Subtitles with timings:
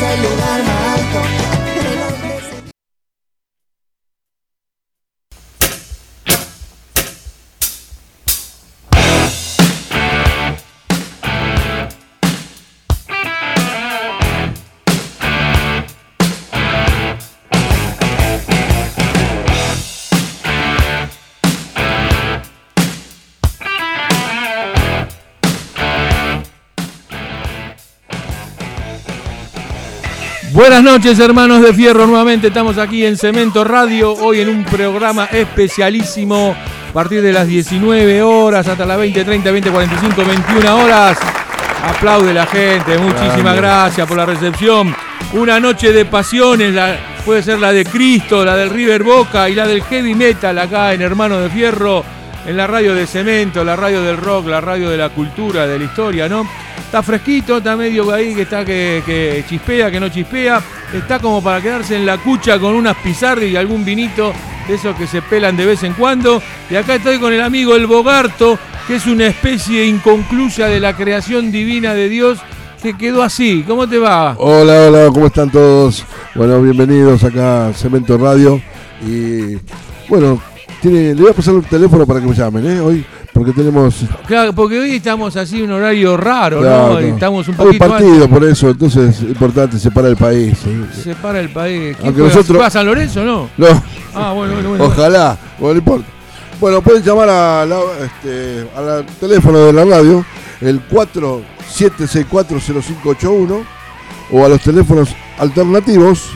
[0.00, 0.73] más
[30.64, 32.06] Buenas noches, hermanos de Fierro.
[32.06, 36.56] Nuevamente estamos aquí en Cemento Radio, hoy en un programa especialísimo
[36.88, 41.18] a partir de las 19 horas hasta las 20, 30, 20, 45, 21 horas.
[41.86, 44.96] Aplaude la gente, muchísimas gracias por la recepción.
[45.34, 49.54] Una noche de pasiones, la- puede ser la de Cristo, la del River Boca y
[49.54, 52.02] la del heavy metal acá en Hermanos de Fierro,
[52.46, 55.78] en la radio de Cemento, la radio del rock, la radio de la cultura, de
[55.78, 56.48] la historia, ¿no?
[56.78, 60.62] Está fresquito, está medio ahí que está que, que chispea, que no chispea.
[60.92, 64.32] Está como para quedarse en la cucha con unas pizarras y algún vinito
[64.68, 66.42] de esos que se pelan de vez en cuando.
[66.70, 70.96] Y acá estoy con el amigo El Bogarto, que es una especie inconclusa de la
[70.96, 72.38] creación divina de Dios
[72.82, 73.64] que quedó así.
[73.66, 74.34] ¿Cómo te va?
[74.38, 76.04] Hola, hola, ¿cómo están todos?
[76.34, 78.60] Bueno, bienvenidos acá a Cemento Radio.
[79.06, 79.56] Y
[80.08, 80.40] bueno,
[80.82, 82.80] tiene, le voy a pasar el teléfono para que me llamen, ¿eh?
[82.80, 83.04] Hoy,
[83.34, 83.96] porque tenemos.
[84.26, 87.00] Claro, porque hoy estamos así un horario raro, Claro, ¿no?
[87.02, 90.56] Y Estamos un Hay poquito partido por eso, entonces es importante separar el país.
[90.64, 90.70] ¿sí?
[90.70, 91.02] antes.
[91.02, 91.94] Se para el país.
[91.96, 93.50] ¿Quién Aunque nosotros- ¿Juega San Lorenzo no?
[93.58, 93.66] No,
[94.14, 94.84] Ah, bueno, bueno, bueno.
[94.84, 96.06] ojalá, bueno, no importa.
[96.60, 100.24] Bueno, pueden llamar a la- este, al teléfono de la radio,
[100.60, 103.64] el 47640581,
[104.30, 106.30] o a los teléfonos alternativos,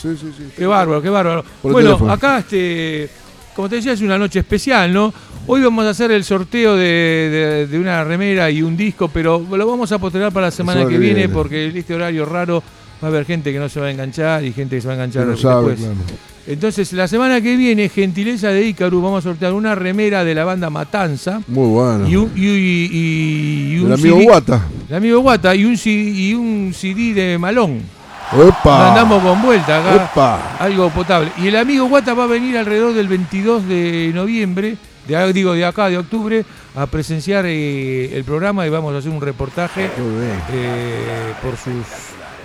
[0.00, 0.44] Sí, sí, sí.
[0.56, 1.44] Qué bárbaro, qué bárbaro.
[1.62, 3.08] Por bueno, acá, este,
[3.56, 5.12] como te decía, es una noche especial, ¿no?
[5.46, 9.44] Hoy vamos a hacer el sorteo de, de- de una remera y un disco, pero
[9.50, 11.32] lo vamos a postergar para la semana semana que viene, viene.
[11.34, 12.62] porque en este horario raro
[13.02, 14.92] va a haber gente que no se va a enganchar y gente que se va
[14.92, 15.88] a enganchar no sabe, después.
[15.88, 16.18] claro.
[16.48, 20.44] Entonces, la semana que viene, gentileza de Icarus, vamos a sortear una remera de la
[20.44, 22.08] banda Matanza Muy bueno.
[22.08, 24.66] y un, y, y- y- y un el amigo CD Guata.
[24.88, 27.82] el amigo Guata y un, CD y un CD de Malón.
[28.32, 28.88] ¡Opa!
[28.90, 30.56] Andamos con vuelta acá ¡Opa!
[30.58, 31.30] algo potable.
[31.38, 35.66] Y el amigo Guata va a venir alrededor del 22 de noviembre, de, digo de
[35.66, 36.44] acá, de octubre,
[36.74, 39.84] a presenciar eh, el programa y vamos a hacer un reportaje
[40.52, 41.84] eh, por sus,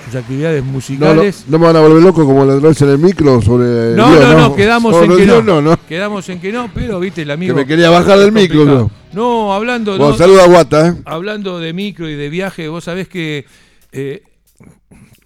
[0.06, 1.46] sus actividades No, no, musicales.
[1.48, 3.96] no me van a volver loco como la otra vez en el micro sobre.
[3.96, 5.16] No, Dios, no, no, quedamos en que no.
[5.34, 5.78] Dios, no, no.
[5.88, 7.56] Quedamos en que no, pero viste el Que amigo.
[7.56, 8.60] me quería bajar del micro.
[8.60, 8.92] complicado.
[9.14, 9.54] No.
[9.54, 10.94] Hablando, Bueno, no, saluda a Guata, ¿eh?
[11.06, 13.46] hablando de micro y de viaje, vos sabés que
[13.92, 14.24] eh,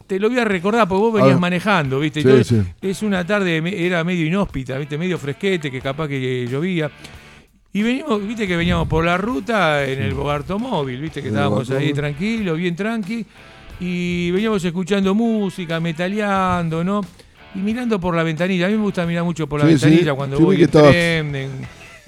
[0.05, 2.21] te lo voy a recordar porque vos venías manejando, ¿viste?
[2.21, 2.61] Sí, Yo- sí.
[2.81, 4.97] Es una tarde, era medio inhóspita, ¿viste?
[4.97, 6.89] Medio fresquete, que capaz que llovía.
[7.73, 11.69] Y venimos, viste que veníamos por la ruta en el Bogartomóvil, viste que el estábamos
[11.71, 13.25] ahí tranquilos, bien tranqui.
[13.79, 17.01] Y veníamos escuchando música, metaleando, ¿no?
[17.55, 18.65] Y mirando por la ventanilla.
[18.65, 19.85] A mí me gusta mirar mucho por la Sí, sí.
[19.85, 21.51] ventanilla cuando Sí, voy que en estabas- tren, en,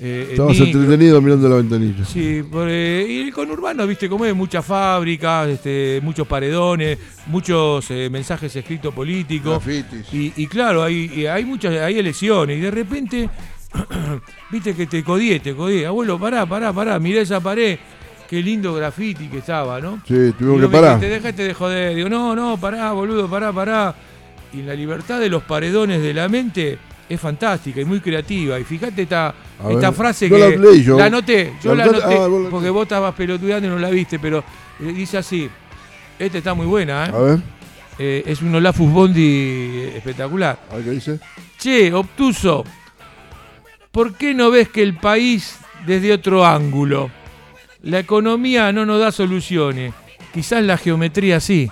[0.01, 2.05] eh, Estabas entretenido mirando la ventanilla.
[2.05, 7.89] Sí, por, eh, y el conurbano, viste, como es muchas fábricas, este, muchos paredones, muchos
[7.91, 9.61] eh, mensajes escritos políticos.
[10.11, 13.29] Y, y claro, hay, hay muchas, hay elecciones, y de repente,
[14.51, 15.85] viste que te codié, te codié.
[15.85, 17.77] Abuelo, pará, pará, pará, mirá esa pared.
[18.29, 20.01] Qué lindo graffiti que estaba, ¿no?
[20.07, 20.99] Sí, tuvimos que parar.
[20.99, 21.95] dijiste, dejate de joder.
[21.95, 23.95] Digo, no, no, pará, boludo, pará, pará.
[24.53, 26.77] Y la libertad de los paredones de la mente
[27.09, 28.59] es fantástica y muy creativa.
[28.59, 30.97] Y fíjate esta, A esta ver, frase que la yo.
[30.97, 33.79] la anoté, yo la La anoté- ah, vos la- porque vos estabas pelotudeando y no
[33.79, 34.43] la viste, pero
[34.79, 35.49] eh, dice así.
[36.19, 37.11] Esta está muy buena, ¿eh?
[37.13, 37.39] A ver,
[38.01, 40.57] Eh, es un Olafus Bondi espectacular.
[40.71, 41.19] a ver qué dice.
[41.57, 42.63] Che, obtuso,
[43.91, 47.09] ¿por qué no ves que el país desde otro ángulo?
[47.83, 49.93] La economía no nos da soluciones,
[50.33, 51.69] quizás la geometría sí.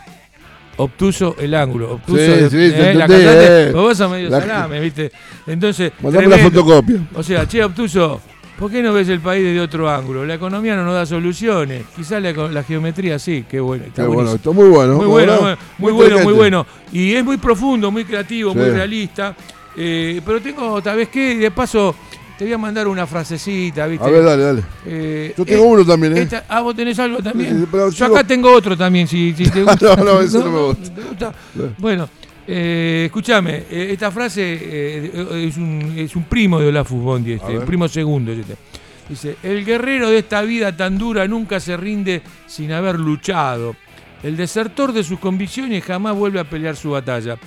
[0.79, 1.93] Obtuso el ángulo.
[1.93, 3.71] Obtuso Sí, el- sí, te la cantante, eh.
[3.71, 5.11] vos sos medio La- salame, ¿viste?
[5.47, 6.97] Entonces, Mandame la fotocopia.
[7.15, 8.21] O sea, che, Obtuso,
[8.59, 10.23] ¿por qué no ves el país desde otro ángulo?
[10.23, 13.43] La economía no nos da soluciones, quizás la, la geometría sí.
[13.49, 14.93] Qué bueno, está Qué bueno, está muy bueno.
[14.97, 15.09] Muy ¿no?
[15.09, 15.41] bueno, ¿No?
[15.41, 16.67] muy, muy bueno, muy bueno.
[16.93, 18.59] Y es muy profundo, muy creativo, Sí.
[18.59, 19.35] muy realista.
[19.75, 21.95] Eh, pero tengo, tal vez que, de paso,
[22.38, 24.06] te voy a mandar una frasecita, ¿viste?
[24.06, 24.63] A ver, dale, dale.
[24.86, 26.22] Eh, Yo tengo eh, uno también, ¿eh?
[26.22, 27.62] esta- ah, vos tenés algo también.
[27.62, 29.96] sí, Yo sigo- acá tengo otro también, si, si te gusta.
[29.96, 30.94] No, no, ese no me gusta.
[30.94, 31.34] ¿Te gusta?
[31.77, 32.08] Bueno,
[32.48, 37.65] eh, escúchame, esta frase es, un, es un primo de Olafus Bondi, A este, un
[37.65, 38.32] primo segundo.
[38.32, 38.56] este.
[39.10, 43.75] Dice, el guerrero de esta vida tan dura nunca se rinde sin haber luchado.
[44.22, 47.38] El desertor de sus convicciones jamás vuelve a pelear su batalla.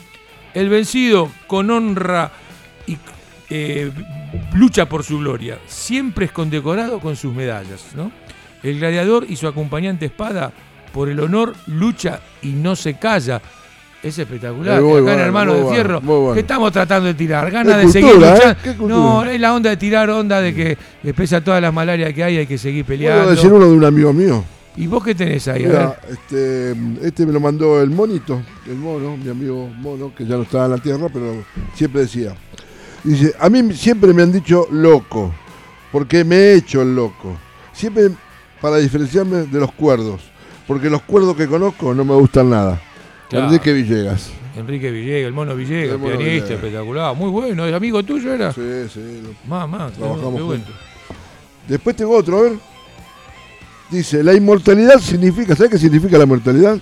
[0.54, 2.30] El vencido con honra
[2.86, 2.96] y
[3.50, 3.90] eh,
[4.54, 5.58] lucha por su gloria.
[5.66, 7.84] Siempre es condecorado con sus medallas.
[7.94, 8.10] ¿no?
[8.62, 10.52] El gladiador y su acompañante espada,
[10.92, 13.40] por el honor, lucha y no se calla.
[14.02, 14.78] Es espectacular.
[14.78, 16.32] Es muy Acá en bueno, Hermano de bueno, Fierro, bueno.
[16.34, 17.50] ¿qué estamos tratando de tirar?
[17.50, 18.34] Ganas Qué de seguir cultura, ¿eh?
[18.38, 18.78] luchando.
[18.78, 18.94] Cultura.
[18.96, 22.12] No, es la onda de tirar onda de que eh, pese a todas las malarias
[22.14, 23.30] que hay, hay que seguir Voy a peleando.
[23.30, 24.42] decir uno de un amigo mío.
[24.76, 25.66] ¿Y vos qué tenés ahí?
[25.66, 30.36] Mira, este, este me lo mandó el monito, el mono, mi amigo mono, que ya
[30.36, 31.44] no está en la tierra, pero
[31.74, 32.34] siempre decía.
[33.04, 35.32] Dice, a mí siempre me han dicho loco,
[35.90, 37.36] porque me he hecho el loco.
[37.72, 38.10] Siempre
[38.60, 40.20] para diferenciarme de los cuerdos,
[40.66, 42.80] porque los cuerdos que conozco no me gustan nada.
[43.30, 43.46] Claro.
[43.46, 44.30] Enrique Villegas.
[44.56, 46.50] Enrique Villegas, el mono Villegas, El mono pianista, Villegas.
[46.64, 47.16] espectacular.
[47.16, 48.52] Muy bueno, ¿es amigo tuyo era?
[48.52, 48.60] Sí,
[48.92, 49.20] sí.
[49.22, 50.64] lo- Mamá, qué Trabajamos bueno.
[51.68, 52.52] Después tengo otro, a ver.
[53.90, 56.78] Dice, la inmortalidad significa, ¿sabes qué significa la inmortalidad?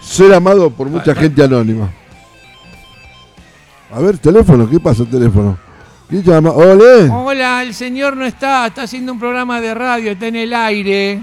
[0.00, 1.20] Ser amado por mucha Ah, ah.
[1.20, 1.92] gente anónima.
[3.90, 5.58] A ver, teléfono, ¿qué pasa el teléfono?
[6.08, 6.50] ¿Quién llama?
[6.50, 7.08] ¡Ole!
[7.10, 11.20] Hola, el señor no está, está haciendo un programa de radio, está en el aire.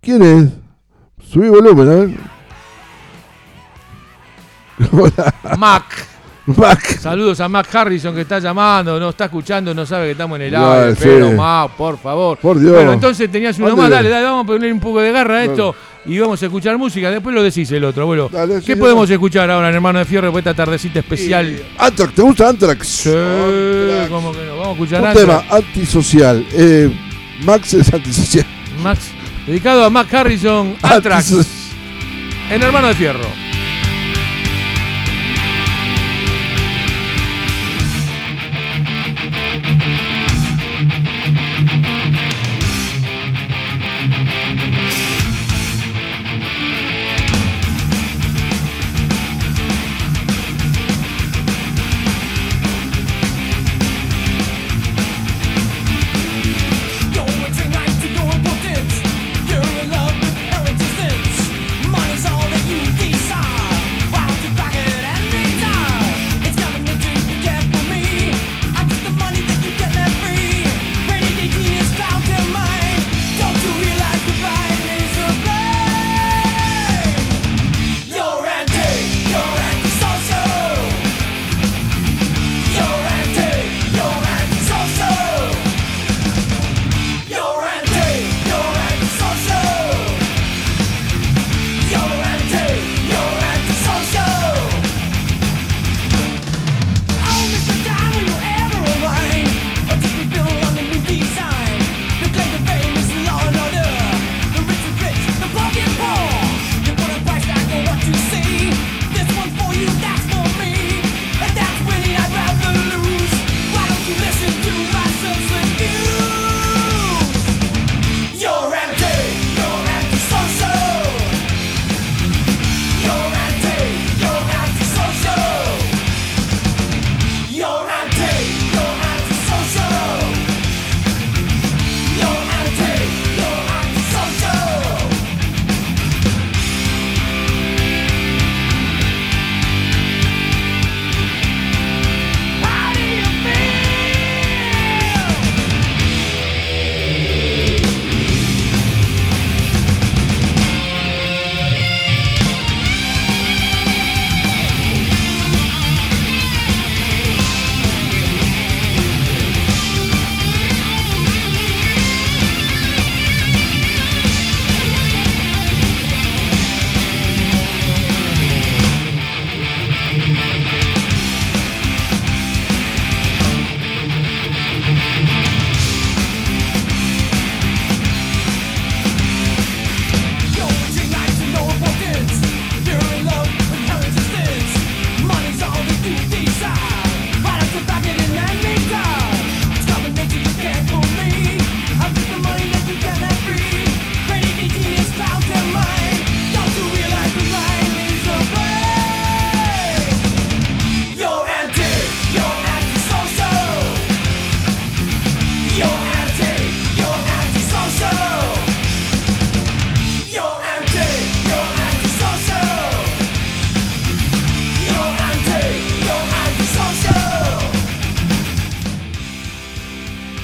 [0.00, 1.28] ¿Quién es?
[1.28, 2.10] Subí volumen, a ver.
[4.92, 5.84] Hola, Mac.
[6.46, 6.80] Mac.
[6.98, 10.42] Saludos a Mac Harrison que está llamando, no está escuchando, no sabe que estamos en
[10.46, 10.94] el Ya, aire.
[10.96, 11.02] sí.
[11.04, 12.38] Pero Mac, por favor.
[12.38, 12.72] Por Dios.
[12.72, 15.44] Bueno, entonces tenías uno más, dale, dale, vamos a ponerle un poco de garra a
[15.44, 15.74] esto.
[16.06, 17.10] Y vamos a escuchar música.
[17.10, 18.28] Después lo decís el otro, abuelo.
[18.32, 21.60] Dale, ¿Qué sí, podemos escuchar ahora en Hermano de Fierro por esta tardecita especial?
[21.78, 22.86] Antrax, ¿te gusta Antrax?
[22.88, 23.10] Sí,
[24.08, 24.56] ¿cómo que no?
[24.56, 26.44] Vamos a escuchar Un tema antisocial.
[26.52, 26.90] Eh,
[27.44, 28.46] Max es antisocial.
[28.82, 29.00] Max,
[29.46, 31.44] dedicado a Mac Harrison, Antiso-
[32.50, 33.49] en Hermano de Fierro.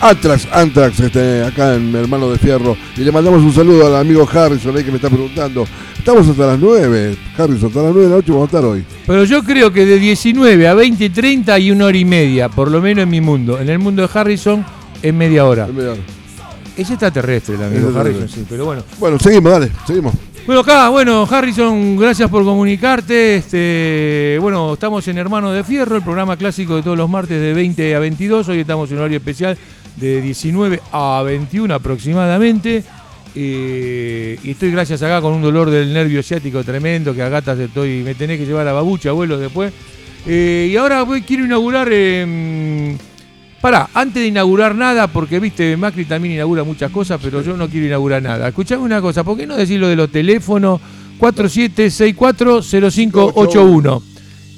[0.08, 2.76] Antrax, Antrax, este, acá en Hermano de Fierro.
[2.96, 5.66] Y le mandamos un saludo al amigo Harrison ahí que me está preguntando.
[5.98, 8.84] Estamos hasta las 9, Harrison, hasta las 9 de la noche vamos a estar hoy.
[9.04, 12.48] Pero yo creo que de 19 a 20 y 30 hay una hora y media,
[12.48, 13.58] por lo menos en mi mundo.
[13.58, 14.64] En el mundo de Harrison
[15.02, 15.66] es media hora.
[16.76, 18.84] Es extraterrestre el amigo Es Harrison, sí, pero bueno.
[19.00, 20.14] Bueno, seguimos, dale, seguimos.
[20.46, 23.38] Bueno, acá, bueno, Harrison, gracias por comunicarte.
[23.38, 27.52] Este, bueno, estamos en Hermano de Fierro, el programa clásico de todos los martes de
[27.52, 28.48] 20 a 22.
[28.50, 29.58] Hoy estamos en horario especial
[29.96, 32.84] de 19 a 21 aproximadamente.
[33.34, 37.64] Eh, y estoy gracias acá con un dolor del nervio ciático tremendo que acá te
[37.64, 39.74] estoy, me tenés que llevar a babucha, abuelo, después.
[40.26, 41.88] Eh, y ahora voy, quiero inaugurar.
[41.90, 42.96] Eh,
[43.60, 47.68] pará, antes de inaugurar nada, porque viste, Macri también inaugura muchas cosas, pero yo no
[47.68, 48.48] quiero inaugurar nada.
[48.48, 50.80] Escuchame una cosa, ¿por qué no decir lo de los teléfonos
[51.18, 54.02] 47640581?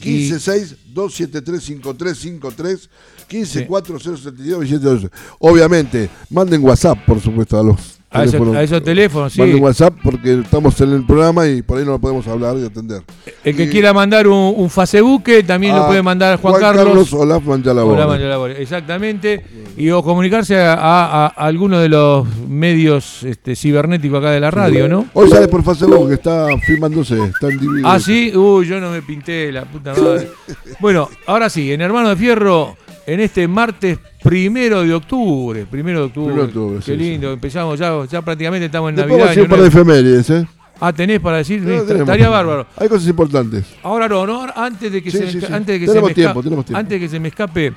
[0.01, 2.91] 156 273 5353
[3.29, 8.57] 154072 Obviamente, manden WhatsApp, por supuesto, a los A esos, teléfonos.
[8.57, 9.41] a esos teléfonos, sí.
[9.41, 12.65] Manden WhatsApp porque estamos en el programa y por ahí no lo podemos hablar y
[12.65, 13.03] atender.
[13.45, 17.13] El que Y- quiera mandar un, un Facebook también lo a puede mandar Juan, Carlos.
[17.13, 17.99] Olaf Manjalabor.
[18.19, 19.45] Labore, Exactamente.
[19.77, 24.51] Y o comunicarse a, a- a alguno de los medios este, cibernéticos acá de la
[24.51, 25.05] radio, ¿no?
[25.13, 27.83] Hoy sale por Facebook que está filmándose, está en DVD.
[27.85, 30.31] Ah, sí, uy, yo no me pinté la puta madre.
[30.81, 32.77] Bueno, ahora sí, en Hermano de Fierro,
[33.09, 35.65] en este martes primero de octubre.
[35.71, 36.35] Primero de octubre.
[36.35, 39.43] Primero de octubre, Qué sí, lindo, empezamos ya, ya prácticamente estamos en Después Navidad.
[39.45, 40.47] un par de efemérides, ¿eh?
[40.79, 42.67] Ah, tenés para decir, No, estaría bárbaro.
[42.77, 43.65] Hay cosas importantes.
[43.83, 46.43] Ahora no, antes de que Sí, se, antes de que se Tenemos me tiempo,
[46.75, 47.73] antes de que se me escape,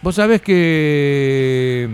[0.00, 1.90] vos sabés que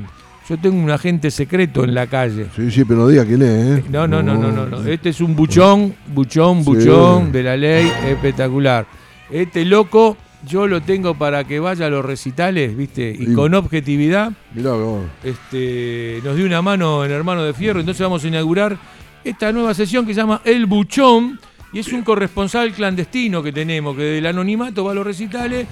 [0.46, 2.48] yo tengo un agente secreto en la calle.
[2.54, 3.84] Sí, sí, pero no diga quién es, ¿eh?
[3.88, 4.87] No, no, no, no, no, no.
[4.87, 8.87] Este es un buchón, buchón, buchón de la ley, espectacular.
[9.30, 13.14] Este loco, yo lo tengo para que vaya a los recitales, ¿viste?
[13.18, 15.02] Y Y- con objetividad, Mirá, vos.
[15.25, 17.80] este, nos dio una mano en Hermano de Fierro.
[17.80, 18.76] Entonces vamos a inaugurar
[19.25, 21.40] esta nueva sesión que se llama El Buchón.
[21.73, 25.66] Y es un corresponsal clandestino que tenemos, que del anonimato va a los recitales,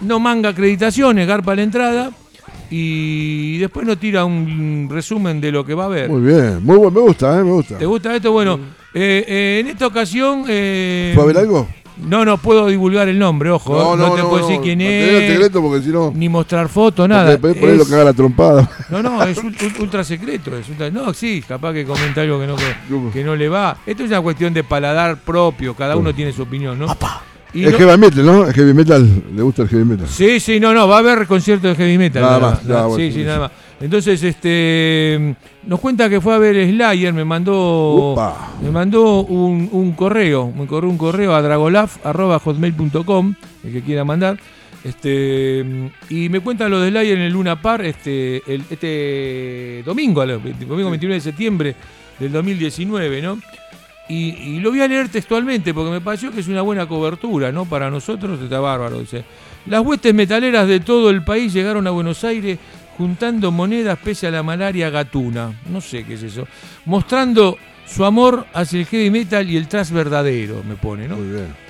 [0.00, 2.10] no manga acreditaciones, garpa la entrada.
[2.68, 6.08] Y después nos tira un resumen de lo que va a haber.
[6.10, 7.44] Muy bien, muy bueno, me gusta, ¿eh?
[7.44, 7.78] Me gusta.
[7.78, 8.32] ¿Te gusta esto?
[8.32, 8.58] Bueno,
[8.92, 10.44] eh, eh, en esta ocasión.
[10.48, 11.68] eh, ¿Fue a ver algo?
[11.98, 13.96] No, no puedo divulgar el nombre, ojo.
[13.96, 16.12] No, te puedo decir quién el es, secreto porque si no.
[16.14, 17.30] ni mostrar fotos, nada.
[17.30, 18.70] Después por ahí lo Es- que haga la trompada.
[18.90, 20.56] no, no, es ul- ul- ultra secreto.
[20.56, 22.56] es ultra- no, sí, capaz que comenta algo que no,
[23.12, 23.78] que, no le va.
[23.86, 26.86] Esto es una cuestión de paladar propio, cada uno tiene su opinión, ¿no?
[27.54, 28.46] Y Es no- heavy metal, ¿no?
[28.46, 30.06] Es heavy metal, le gusta el heavy metal.
[30.08, 32.20] Sí, sí, no, no, va a haber concierto de heavy metal.
[32.22, 33.50] Nada más, nada sí, sí, sí, nada más.
[33.80, 35.36] Entonces, este,
[35.66, 38.14] nos cuenta que fue a ver Slayer, me mandó,
[38.62, 43.34] me mandó un, un correo, me corrió un correo a dragolaf@hotmail.com,
[43.64, 44.38] el que quiera mandar.
[44.82, 45.64] Este,
[46.08, 50.40] y me cuenta lo de Slayer en el Luna Par este, el, este domingo, el
[50.40, 51.74] domingo 29 de septiembre
[52.18, 53.38] del 2019, ¿no?
[54.08, 57.50] Y, y lo voy a leer textualmente porque me pareció que es una buena cobertura,
[57.50, 57.64] ¿no?
[57.64, 59.24] Para nosotros está bárbaro, dice.
[59.66, 62.56] Las huestes metaleras de todo el país llegaron a Buenos Aires
[62.96, 65.52] juntando monedas pese a la malaria gatuna.
[65.70, 66.46] No sé qué es eso.
[66.86, 71.16] Mostrando su amor hacia el heavy metal y el thrash verdadero, me pone, ¿no?
[71.16, 71.66] Muy bien.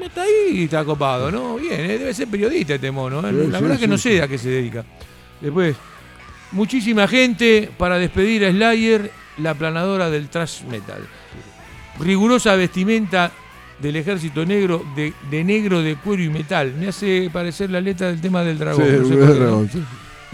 [0.00, 1.56] Está ahí, está copado, ¿no?
[1.56, 1.98] Bien, ¿eh?
[1.98, 3.26] debe ser periodista este mono.
[3.26, 3.30] ¿eh?
[3.30, 4.08] Sí, la sí, verdad que sí, no sí.
[4.10, 4.84] sé a qué se dedica.
[5.40, 5.76] Después,
[6.52, 11.06] muchísima gente para despedir a Slayer, la planadora del thrash metal.
[11.98, 13.32] Rigurosa vestimenta
[13.78, 16.74] del ejército negro, de, de negro de cuero y metal.
[16.78, 19.08] Me hace parecer la letra del tema del dragón.
[19.08, 19.78] No sé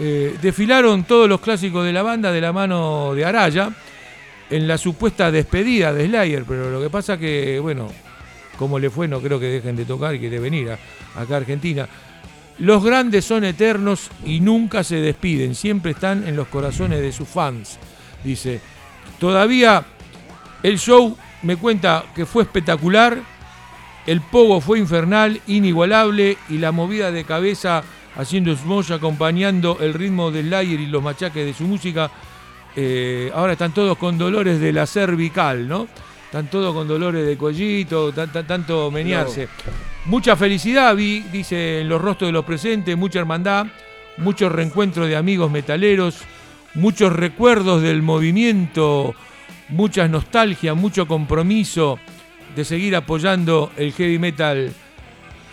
[0.03, 3.69] Eh, desfilaron todos los clásicos de la banda de la mano de Araya
[4.49, 7.87] en la supuesta despedida de Slayer, pero lo que pasa que, bueno,
[8.57, 11.35] como le fue, no creo que dejen de tocar y que de venir a, acá
[11.35, 11.87] a Argentina.
[12.57, 17.27] Los grandes son eternos y nunca se despiden, siempre están en los corazones de sus
[17.27, 17.77] fans,
[18.23, 18.59] dice.
[19.19, 19.85] Todavía
[20.63, 23.19] el show me cuenta que fue espectacular,
[24.07, 27.83] el pogo fue infernal, inigualable y la movida de cabeza
[28.21, 32.09] haciendo smosh acompañando el ritmo del Slayer y los machaques de su música.
[32.75, 35.87] eh, ahora están todos con dolores de la cervical, ¿no?
[36.25, 39.49] Están todos con dolores de cuellito, tan- tan- tanto menearse.
[40.05, 43.65] Mucha felicidad vi, dice en los rostros de los presentes, mucha hermandad,
[44.17, 46.19] muchos reencuentros de amigos metaleros,
[46.75, 49.13] muchos recuerdos del movimiento,
[49.67, 51.99] muchas nostalgia, mucho compromiso
[52.55, 54.71] de seguir apoyando el heavy metal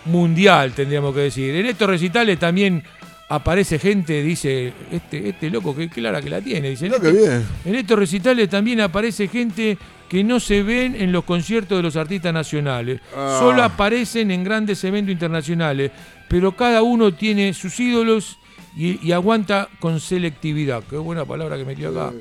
[0.07, 1.55] mundial, tendríamos que decir.
[1.55, 2.83] En estos recitales también
[3.29, 6.87] aparece gente, dice, este, este loco, qué clara que la tiene, dice.
[6.87, 7.47] en este- bien.
[7.65, 9.77] en estos recitales también aparece gente
[10.09, 13.01] que no se ven en los conciertos de los artistas nacionales.
[13.15, 13.37] Ah.
[13.39, 15.91] Solo aparecen en grandes eventos internacionales.
[16.29, 18.39] Pero cada uno tiene sus ídolos
[18.77, 20.83] y, y aguanta con selectividad.
[20.89, 22.15] Qué buena palabra que metió acá.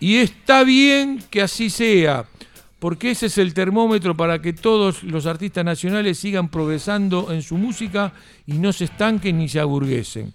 [0.00, 2.24] Y está bien que así sea.
[2.80, 7.58] Porque ese es el termómetro para que todos los artistas nacionales sigan progresando en su
[7.58, 8.12] música
[8.46, 10.32] y no se estanquen ni se aburguesen.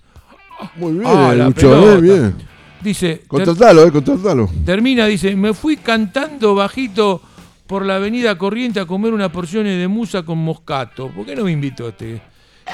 [0.76, 2.36] Muy bien, Ah, la eh, bien.
[2.82, 4.50] Dice, Contratalo, eh, contratalo.
[4.64, 7.20] Termina, dice, me fui cantando bajito
[7.66, 11.10] por la avenida Corriente a comer unas porciones de musa con moscato.
[11.10, 12.22] ¿Por qué no me invitó este?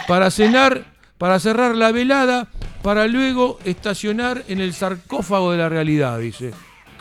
[0.05, 0.83] Para cenar,
[1.17, 2.49] para cerrar la velada,
[2.81, 6.51] para luego estacionar en el sarcófago de la realidad, dice.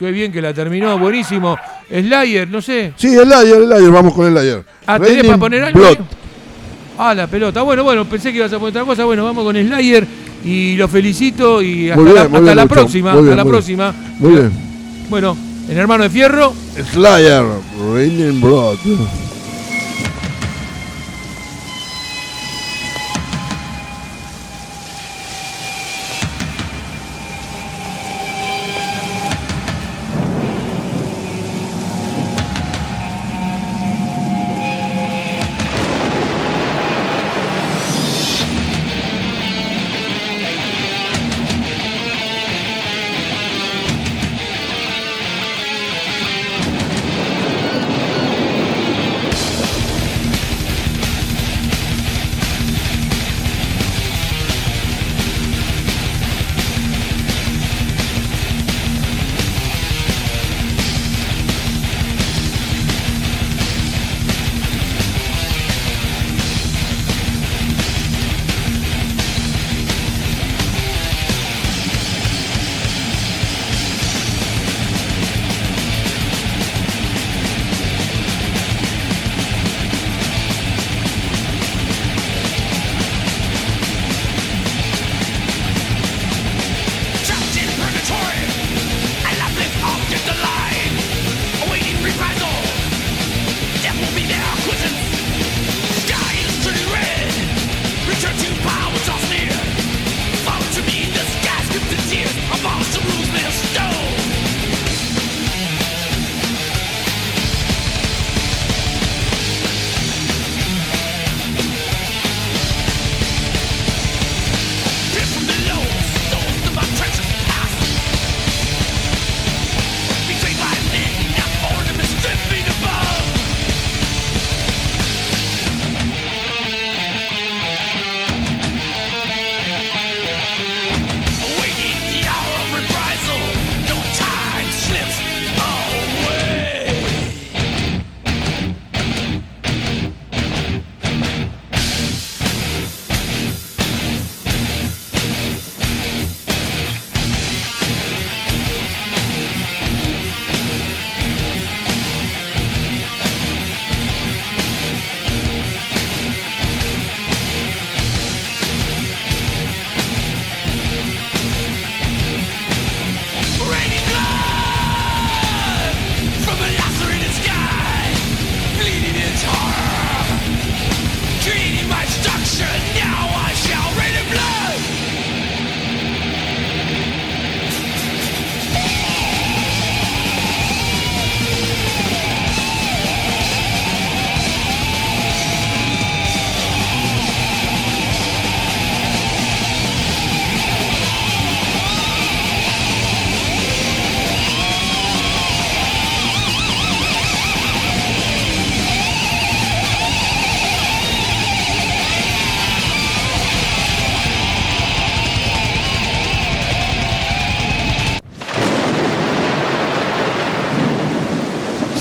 [0.00, 1.58] Qué bien que la terminó, buenísimo.
[1.90, 2.94] Slayer, no sé.
[2.96, 4.64] Sí, el Layer, el Layer, vamos con el Layer.
[4.86, 5.78] Ah, ¿tenés para poner algo?
[5.78, 5.98] Blood.
[6.96, 7.60] Ah, la pelota.
[7.60, 9.04] Bueno, bueno, pensé que ibas a poner otra cosa.
[9.04, 10.06] Bueno, vamos con Slayer
[10.42, 12.74] y lo felicito y hasta bien, la, muy hasta bien, la Lucho.
[12.74, 13.12] próxima.
[13.12, 13.94] Bien, hasta la próxima.
[14.18, 14.52] Muy bien.
[15.10, 15.36] Bueno,
[15.68, 16.54] en Hermano de Fierro.
[16.92, 17.44] Slayer,
[17.92, 18.78] Raining Blood.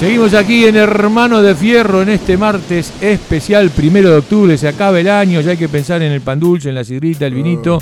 [0.10, 5.00] Seguimos aquí en Hermano de Fierro en este martes especial, primero de octubre, se acaba
[5.00, 7.80] el año, ya hay que pensar en el pan dulce, en la sidrita, el vinito.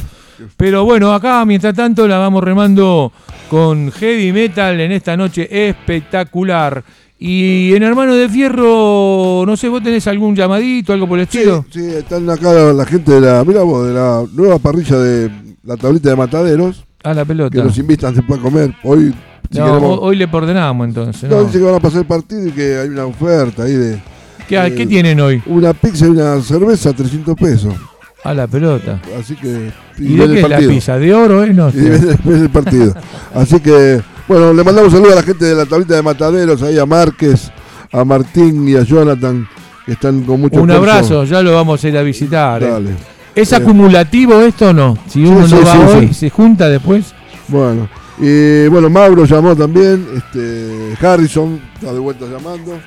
[0.58, 3.14] Pero bueno, acá mientras tanto la vamos remando
[3.50, 6.84] con heavy metal en esta noche espectacular.
[7.18, 11.38] Y en Hermano de Fierro, no sé, vos tenés algún llamadito, algo por el Sí,
[11.38, 11.66] estilo.
[11.72, 15.32] sí, están acá la, la gente de la, mira vos, de la nueva parrilla de
[15.64, 17.64] la tablita de mataderos, A la que pelota.
[17.64, 18.74] nos invitan, se pueden comer.
[18.84, 19.14] Hoy,
[19.52, 21.30] si No, queremos- hoy le ordenamos entonces.
[21.30, 21.44] no, no.
[21.46, 24.02] dice que van a pasar el partido y que hay una oferta ahí de
[24.48, 25.42] ¿Qué, eh, ¿Qué tienen hoy?
[25.46, 27.74] una pizza y una cerveza, 300 pesos.
[28.24, 29.00] A la pelota.
[29.20, 29.72] Así que.
[30.00, 30.98] ¿Y de qué es la pizza?
[30.98, 31.54] ¿De oro, eh?
[31.54, 32.94] No, Y después el partido.
[33.34, 36.78] Así que, bueno, le mandamos saludos a la gente de la tablita de mataderos, ahí
[36.80, 37.52] a Márquez,
[37.92, 39.48] a Martín y a Jonathan,
[39.86, 42.62] que están con mucho Un abrazo, ya lo vamos a ir a visitar.
[42.64, 42.68] eh.
[42.70, 42.90] Dale.
[43.36, 44.98] ¿Es Eh, acumulativo esto o no?
[45.08, 46.14] Si uno sí, no va sí, hoy.
[46.14, 47.14] ¿se junta después?
[47.50, 47.88] Bueno,
[48.20, 52.80] y bueno, Mauro llamó también, este, Harrison está de vuelta llamando,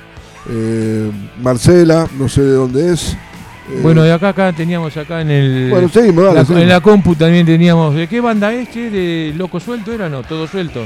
[0.49, 1.09] eh,
[1.41, 3.13] Marcela, no sé de dónde es.
[3.71, 5.69] eh, Bueno, de acá, acá teníamos acá en el.
[5.69, 6.63] bueno, seguimos, dale, la- seguimos.
[6.63, 7.95] en la compu también teníamos.
[7.95, 8.69] ¿De qué banda es?
[8.71, 8.89] che?
[8.89, 10.09] ¿De Loco Suelto era?
[10.09, 10.85] No, todo suelto.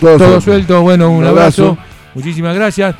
[0.00, 0.40] Todo Todo suelto.
[0.40, 1.70] suelto, bueno, un, Un abrazo.
[1.72, 1.78] abrazo.
[2.14, 2.94] Muchísimas gracias.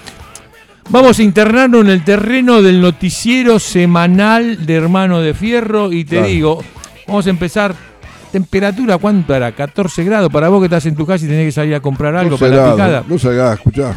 [0.90, 6.16] Vamos a internarnos en el terreno del noticiero semanal de Hermano de Fierro y te
[6.16, 6.26] Claro.
[6.28, 6.64] digo,
[7.06, 7.89] vamos a empezar.
[8.32, 9.52] Temperatura, ¿cuánto era?
[9.52, 10.30] 14 grados.
[10.30, 12.38] Para vos que estás en tu casa y tenés que salir a comprar algo no
[12.38, 13.04] para la picada.
[13.08, 13.94] No salgás, escuchá.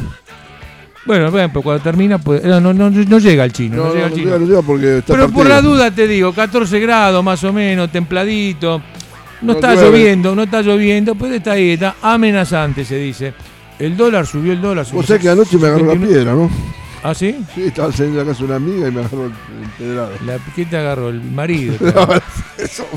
[1.06, 3.76] Bueno, bueno, pero cuando termina, pues, no, no, no, no llega el chino.
[3.76, 4.26] No, llega el chino.
[4.26, 7.52] llega, no llega porque está Pero por la duda te digo, 14 grados más o
[7.52, 8.82] menos, templadito.
[9.42, 9.90] No, está llueve.
[9.90, 13.34] lloviendo, no está lloviendo, pero está ahí, está amenazante, se dice.
[13.78, 14.86] El dólar subió el dólar.
[14.94, 16.08] Vos sabés que anoche me agarró la 59.
[16.08, 16.50] piedra, ¿no?
[17.04, 17.36] ¿Ah, sí?
[17.54, 19.34] Sí, estaba saliendo de la casa de una amiga y me agarró el,
[19.78, 20.12] pedrado.
[20.26, 21.10] La, ¿Qué te agarró?
[21.10, 21.76] El marido.
[21.82, 22.08] No,
[22.64, 22.88] eso,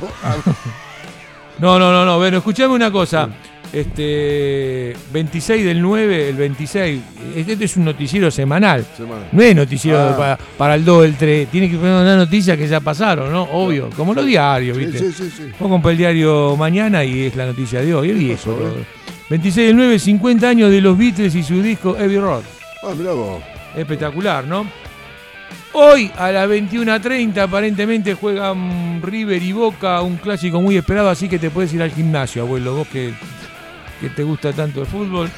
[1.59, 2.19] No, no, no, no.
[2.19, 3.29] Bueno, escuchame una cosa.
[3.73, 7.01] Este 26 del 9, el 26.
[7.35, 8.85] Este es un noticiero semanal.
[8.97, 9.27] semana.
[9.33, 10.16] No es noticiero Ah.
[10.16, 11.49] para, para el 2, el 3.
[11.49, 13.42] Tiene que poner una noticia que ya pasaron, ¿no?
[13.45, 13.90] Obvio.
[13.97, 14.99] Como los diarios, Sí, ¿viste?
[14.99, 15.42] sí, sí, sí.
[15.59, 18.37] Vos comprás el diario mañana y es la noticia de hoy, es viejo.
[18.53, 18.85] pasó, brother.
[19.31, 22.42] 26 del 9, 50 años de los Beatles y su disco Heavy Road.
[22.85, 23.42] Ah, mirá vos.
[23.77, 24.66] Espectacular, ¿no?
[25.79, 31.39] Hoy a las 21.30 aparentemente juegan River y Boca, un clásico muy esperado, así que
[31.39, 33.12] te puedes ir al gimnasio, abuelo, vos que,
[34.01, 35.31] que te gusta tanto el fútbol.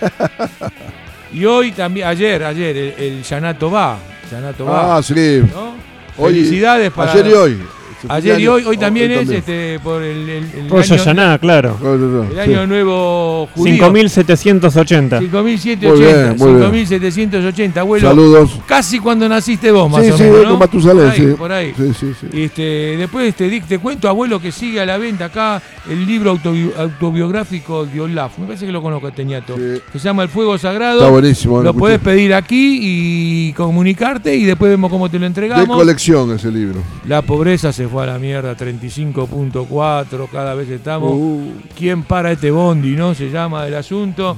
[1.33, 3.99] y hoy también, ayer, ayer, el, el Yanato va,
[4.31, 5.43] Yanato va, Ah, sí.
[5.53, 5.75] ¿no?
[6.17, 7.13] Hoy- Felicidades para...
[7.13, 7.59] Ayer y hoy.
[8.09, 11.77] Ayer y hoy, hoy Oh, también es este, por el, el, el Rosh Hashanah, claro.
[11.83, 12.39] No, no, no, el sí.
[12.41, 13.75] año nuevo judío.
[13.75, 15.19] 5780.
[15.21, 16.87] 5780, Muy bien, muy bien.
[16.87, 18.09] 5780, abuelo.
[18.09, 18.61] Saludos.
[18.67, 20.59] Casi cuando naciste vos, más Sí, o sí, menos, ¿no?
[20.59, 21.35] Matusalén, por ahí, sí.
[21.37, 21.75] por ahí.
[21.77, 22.43] Sí, sí, sí.
[22.43, 22.63] Este,
[22.97, 26.73] después te, di- te cuento, abuelo, que sigue a la venta acá el libro autobi-
[26.77, 28.39] autobiográfico de Olaf.
[28.39, 29.57] Me parece que lo conozco, Teñato.
[29.57, 29.81] Sí.
[29.93, 30.99] Que se llama El Fuego Sagrado.
[31.01, 31.63] Está buenísimo.
[31.63, 35.77] Lo podés pedir aquí y comunicarte y después vemos cómo te lo De entregamos.
[35.77, 36.81] colección ese libro.
[37.07, 41.13] La pobreza se fue a la mierda, 35.4, cada vez estamos.
[41.15, 43.15] Uh, ¿Quién para este bondi, no?
[43.15, 44.37] Se llama el asunto.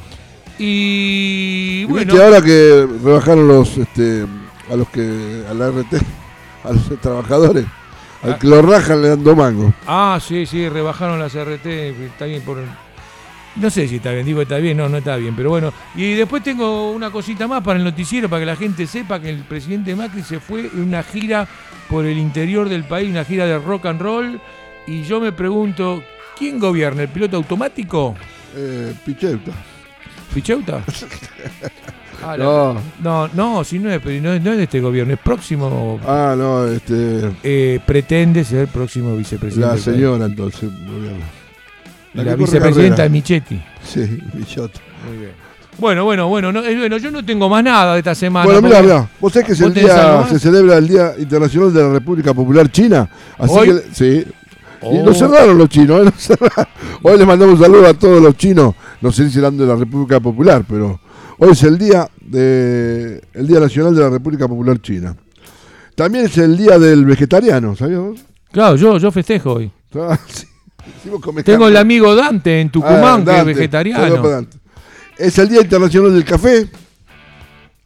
[0.58, 4.26] Y bueno, viste ahora que rebajaron los este
[4.70, 5.94] a los que a la RT,
[6.64, 7.64] a los trabajadores,
[8.22, 8.38] al Ah.
[8.38, 9.72] que lo rajan le dan dos mangos.
[9.86, 12.58] ah, sí, sí, rebajaron las RT, está bien por...
[13.56, 15.72] No sé si está bien, digo está bien, no, no está bien, pero bueno.
[15.96, 19.28] Y después tengo una cosita más para el noticiero, para que la gente sepa que
[19.30, 21.48] el presidente Macri se fue en una gira
[21.88, 24.40] por el interior del país, una gira de rock and roll,
[24.86, 26.02] y yo me pregunto,
[26.38, 27.02] ¿quién gobierna?
[27.02, 28.14] ¿El piloto automático?
[28.56, 29.52] Eh, Picheuta.
[30.32, 30.82] ¿Ficheuta?
[32.22, 34.78] Ah, la- No, No, no, si no es, pero no es, no es de este
[34.78, 39.74] gobierno, es próximo, ah, no, este eh, pretende ser próximo vicepresidente.
[39.74, 40.68] la señora entonces.
[40.86, 41.24] gobierna.
[42.14, 43.08] La vicepresidenta carrera.
[43.08, 43.62] Michetti.
[43.84, 44.80] Sí, Pichota.
[45.08, 45.32] Muy bien.
[45.78, 48.44] Bueno, bueno, bueno, no, eh, bueno, yo no tengo más nada de esta semana.
[48.44, 51.72] Bueno, mira, mira, vos sabés que es ¿Vos el día, se celebra el Día Internacional
[51.72, 53.08] de la República Popular China.
[53.38, 53.68] Así ¿Hoy?
[53.68, 54.24] que, sí.
[54.26, 54.34] Y
[54.82, 55.02] Oh.
[55.04, 56.04] nos cerraron los chinos, ¿eh?
[56.06, 56.66] Nos cerraron.
[57.02, 59.76] Hoy les mandamos un saludo a todos los chinos, no sé si serán de la
[59.76, 60.98] República Popular, pero
[61.38, 65.14] hoy es el día de el Día Nacional de la República Popular China.
[65.94, 68.20] También es el día del vegetariano, ¿sabías vos?
[68.52, 69.70] Claro, yo, yo festejo hoy.
[69.94, 70.46] Ah, sí.
[71.10, 74.46] Vos Tengo el amigo Dante en Tucumán, Ah, que es vegetariano.
[75.18, 76.68] Es el Día Internacional del Café.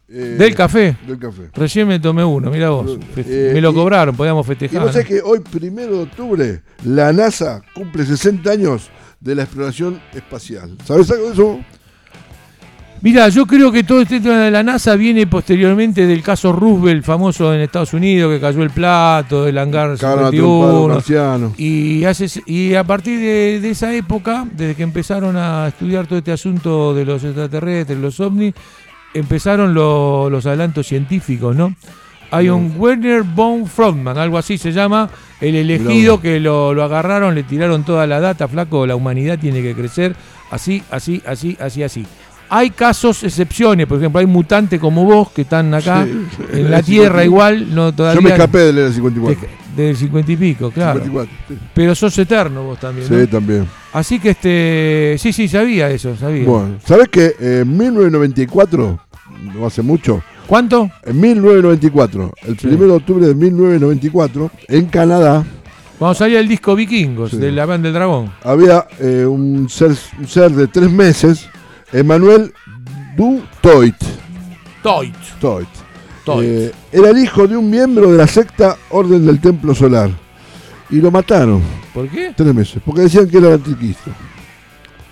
[0.07, 0.95] Eh, Del café.
[1.07, 1.49] Del café.
[1.53, 2.97] Recién me tomé uno, mira vos.
[3.17, 4.81] Eh, me lo y- cobraron, podíamos Y festejar.
[4.83, 5.15] vos sabés ¿no?
[5.15, 10.77] que hoy, primero de octubre, la NASA cumple 60 años de la exploración espacial.
[10.85, 11.59] ¿Sabés algo de eso?
[13.05, 17.05] Mira, yo creo que todo este tema de la NASA viene posteriormente del caso Roosevelt,
[17.05, 20.81] famoso en Estados Unidos, que cayó el plato, del hangar Cagaron a trompar a los
[20.81, 20.93] 51.
[20.95, 21.59] marcianos.
[21.59, 26.17] Y, hace, y a partir de, de esa época, desde que empezaron a estudiar todo
[26.17, 28.55] este asunto de los extraterrestres, los ovnis,
[29.13, 31.75] empezaron lo- los adelantos científicos, ¿no?
[32.31, 37.35] Hay un Werner von Frogman, algo así se llama, el elegido que lo, lo agarraron,
[37.35, 40.15] le tiraron toda la data, flaco, la humanidad tiene que crecer,
[40.49, 42.05] así, así, así, así, así.
[42.49, 46.19] Hay casos, excepciones, por ejemplo, hay mutantes como vos que están acá Sí.
[46.53, 49.47] en la Tierra igual, no todavía Yo me escapé del era 54.
[49.47, 50.99] de- del 50 y pico, claro.
[51.03, 51.57] 54, sí.
[51.73, 53.19] Pero sos eterno vos también, ¿no?
[53.19, 53.67] Sí, también.
[53.91, 56.45] Así que este, sí, sí, sabía eso, sabía.
[56.45, 58.99] Bueno, ¿sabes que en 1994,
[59.53, 60.89] no hace mucho, ¿Cuánto?
[61.03, 62.67] en 1994, el Sí.
[62.67, 65.43] 1 de octubre de 1994, en Canadá,
[65.97, 67.37] Cuando salía el disco Vikingos Sí.
[67.37, 68.29] de la banda del dragón.
[68.43, 71.47] había eh, un, ser, un ser de tres meses,
[71.91, 72.53] Emmanuel
[73.15, 73.95] Du Toit.
[74.83, 75.13] Toit.
[75.39, 75.67] Toit.
[76.41, 80.09] Eh, era el hijo de un miembro de la secta Orden del Templo Solar.
[80.89, 81.61] Y lo mataron,
[81.93, 82.31] ¿Por qué?
[82.35, 84.11] tres meses, porque decían que era el anticristo.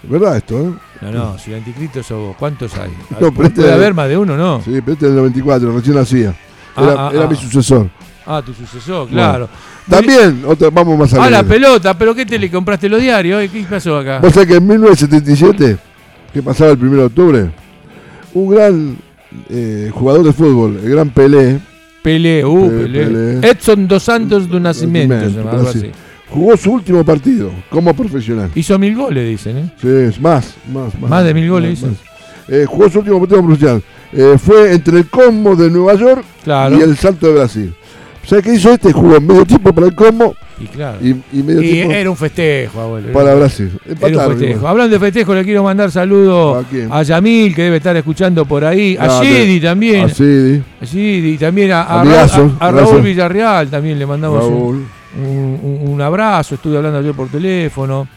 [0.03, 0.73] Es verdad esto, ¿eh?
[1.01, 2.91] No, no, si el anticristo sos vos, ¿cuántos hay?
[3.19, 4.57] No, pero este- Puede haber más de uno, ¿no?
[4.63, 6.29] Sí, pero este es del 94, recién nacía.
[6.77, 7.27] Era, Ah, ah, era ah.
[7.27, 7.89] mi sucesor.
[8.25, 9.49] Ah, tu sucesor, claro.
[9.89, 13.41] También, otra, vamos más Ah, la pelota, pero ¿qué te le compraste los diarios?
[13.43, 13.49] eh?
[13.51, 14.19] ¿Qué pasó acá?
[14.19, 15.77] Vos sabés que en 1977,
[16.33, 17.51] que pasaba el 1 de octubre,
[18.33, 18.97] un gran
[19.49, 21.59] eh, jugador de fútbol, el gran Pelé,
[22.01, 23.39] Pelé, uh, Pelé.
[23.47, 25.91] Edson dos Santos de Nacimiento, algo así.
[26.29, 28.49] jugó su último partido como profesional.
[28.55, 29.73] Hizo mil goles, dicen, ¿eh?
[29.79, 31.09] Sí, es más, más, más.
[31.09, 31.87] Más de mil goles hizo.
[31.87, 31.97] más.
[32.49, 33.83] Eh, jugó su último partido como profesional.
[34.11, 36.77] Eh, fue entre el Como de Nueva York Claro.
[36.77, 37.73] y el Salto de Brasil.
[38.25, 38.91] ¿Sabes qué hizo este?
[38.93, 40.97] Jugó medio tiempo para el Como Y claro.
[41.01, 43.11] y, y medio Y tiempo era un festejo, abuelo.
[43.11, 43.71] para Brasil.
[43.85, 44.37] Era un Empataron.
[44.39, 44.67] festejo.
[44.67, 48.63] Hablando de festejo, le quiero mandar saludos ¿A a Yamil, que debe estar escuchando por
[48.63, 48.95] ahí.
[48.99, 49.21] A.
[49.21, 50.05] Shedi también.
[50.05, 50.85] A
[51.37, 53.03] también a, a Ra- Amigazo, a- Raúl gracias.
[53.03, 56.55] Villarreal, también le mandamos un- un abrazo.
[56.55, 58.07] Estuve hablando ayer por teléfono.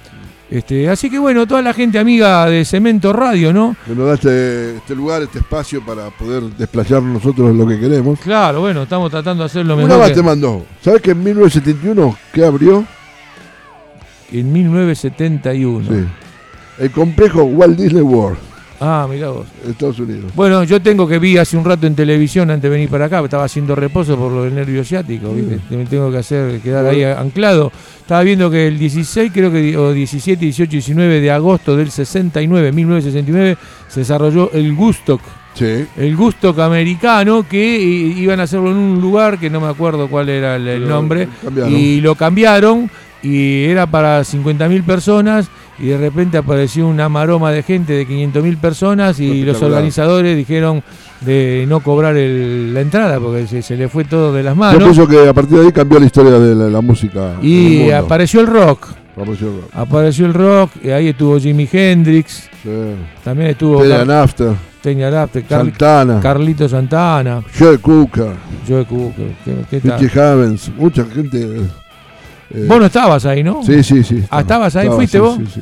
[0.48, 3.74] Este, así que bueno, toda la gente amiga de Cemento Radio, ¿no?
[3.84, 8.20] Que nos da este, este lugar, este espacio para poder desplayarnos nosotros lo que queremos.
[8.20, 10.64] Claro, bueno, estamos tratando de hacer lo Una mejor más que- te mandó.
[10.82, 12.84] ¿Sabes que en 1971 qué abrió?
[14.32, 15.86] en 1971.
[15.88, 16.04] Sí.
[16.78, 18.38] El complejo Walt Disney World,
[18.80, 19.46] Ah, mirá vos.
[19.66, 20.30] Estados Unidos.
[20.34, 23.22] Bueno, yo tengo que vi hace un rato en televisión antes de venir para acá,
[23.24, 24.82] estaba haciendo reposo por lo del nervio
[25.34, 25.60] ¿viste?
[25.70, 25.78] Mm.
[25.78, 27.72] me tengo que hacer quedar ahí anclado.
[28.00, 32.70] Estaba viendo que el 16, creo que o 17, 18, 19 de agosto del 69,
[32.72, 33.56] 1969,
[33.88, 35.20] se desarrolló el Gustock,
[35.54, 35.86] Sí.
[35.96, 40.08] el Gustock americano que i- iban a hacerlo en un lugar que no me acuerdo
[40.08, 41.72] cuál era el, nombre cambiaron.
[41.74, 42.90] y lo cambiaron
[43.22, 48.56] y era para 50.000 personas y de repente apareció una maroma de gente de 500.000
[48.58, 50.82] personas y los organizadores dijeron
[51.20, 54.60] de no cobrar el- la entrada porque se, se le fue todo de las Yo
[54.60, 57.34] manos pienso que a partir de ahí cambió la historia de la, la música.
[57.42, 58.88] el y apareció el rock.
[59.16, 59.70] Apareció el rock.
[59.74, 62.68] Apareció el rock, y ahí estuvo Jimi Hendrix, Sí.
[63.24, 64.48] también estuvo Teddy Car- After,
[64.82, 68.32] Teña Rafter, Carl- Santana, Carlito Santana, Joe Cooker,
[68.68, 69.32] Joe Cooker.
[69.44, 70.10] ¿Qué, qué tal?
[70.32, 71.60] Havens, mucha gente.
[72.54, 73.62] Eh, Vos no estabas ahí, ¿no?
[73.62, 74.22] Sí, sí, sí.
[74.30, 74.68] Ah, estaba.
[74.68, 74.82] ¿estabas ahí?
[74.84, 75.36] Estaba, ¿Fuiste sí, vos?
[75.36, 75.60] Sí, sí.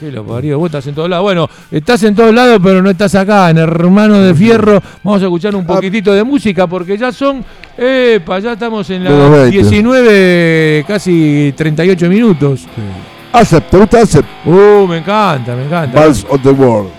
[0.00, 1.24] Qué lo parió, vos estás en todos lados.
[1.24, 4.80] Bueno, estás en todos lados, pero no estás acá, en Hermano de Fierro.
[5.02, 5.74] Vamos a escuchar un Ah.
[5.74, 7.44] poquitito de música porque ya son.
[7.76, 9.50] Epa, ya estamos en las 20.
[9.50, 12.66] 19, casi 38 minutos.
[13.32, 14.28] Accept, ¿te gusta Accept?
[14.46, 16.04] Uh, me encanta, me encanta.
[16.04, 16.90] Pulse of the World.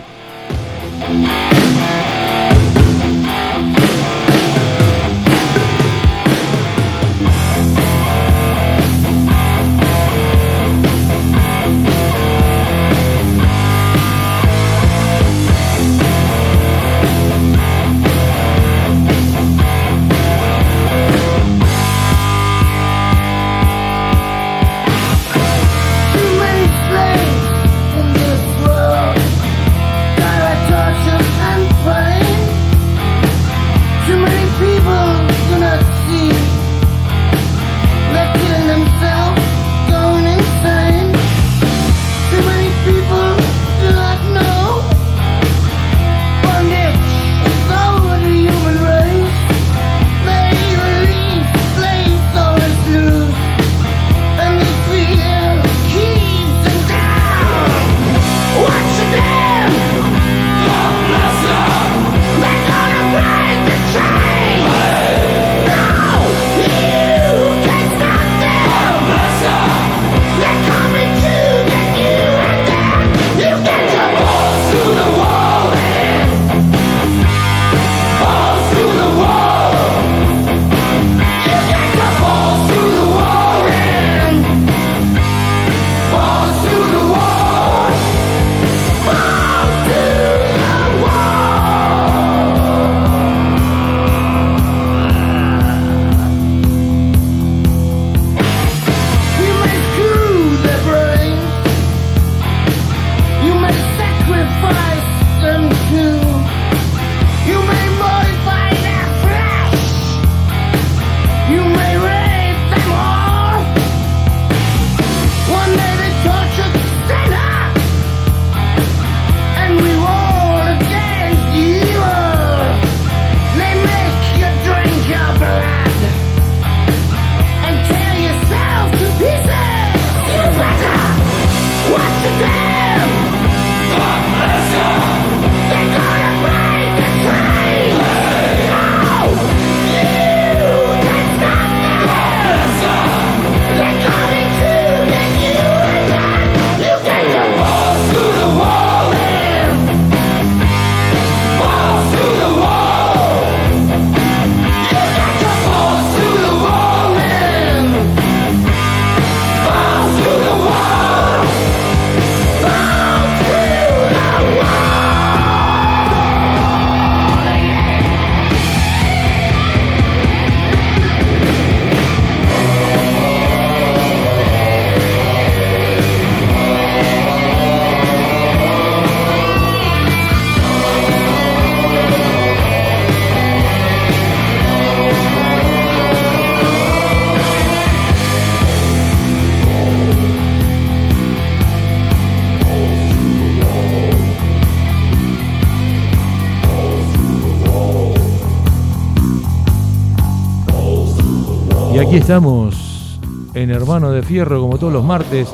[202.10, 203.20] Aquí estamos
[203.54, 205.48] en Hermano de Fierro, como todos los martes,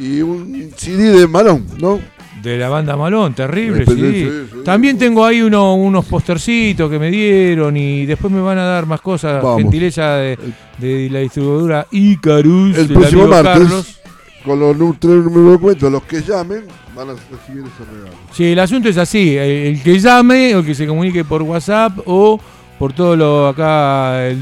[0.00, 1.98] Y un CD de Malón, ¿no?
[2.42, 4.28] De la banda Malón, terrible, Sí, sí.
[4.64, 8.86] También tengo ahí uno- unos postercitos que me dieron y después me van a dar
[8.86, 9.42] más cosas.
[9.42, 9.60] Vamos.
[9.62, 10.38] Gentileza de,
[10.78, 12.78] de la distribuidora Icarus.
[12.78, 14.00] El próximo martes, Carlos.
[14.44, 16.62] con los tres números de documento, los que llamen
[16.94, 18.16] van a recibir ese regalo.
[18.32, 19.36] Sí, el asunto es así.
[19.36, 22.38] El, el que llame o el que se comunique por WhatsApp o
[22.78, 24.40] por todo lo acá, el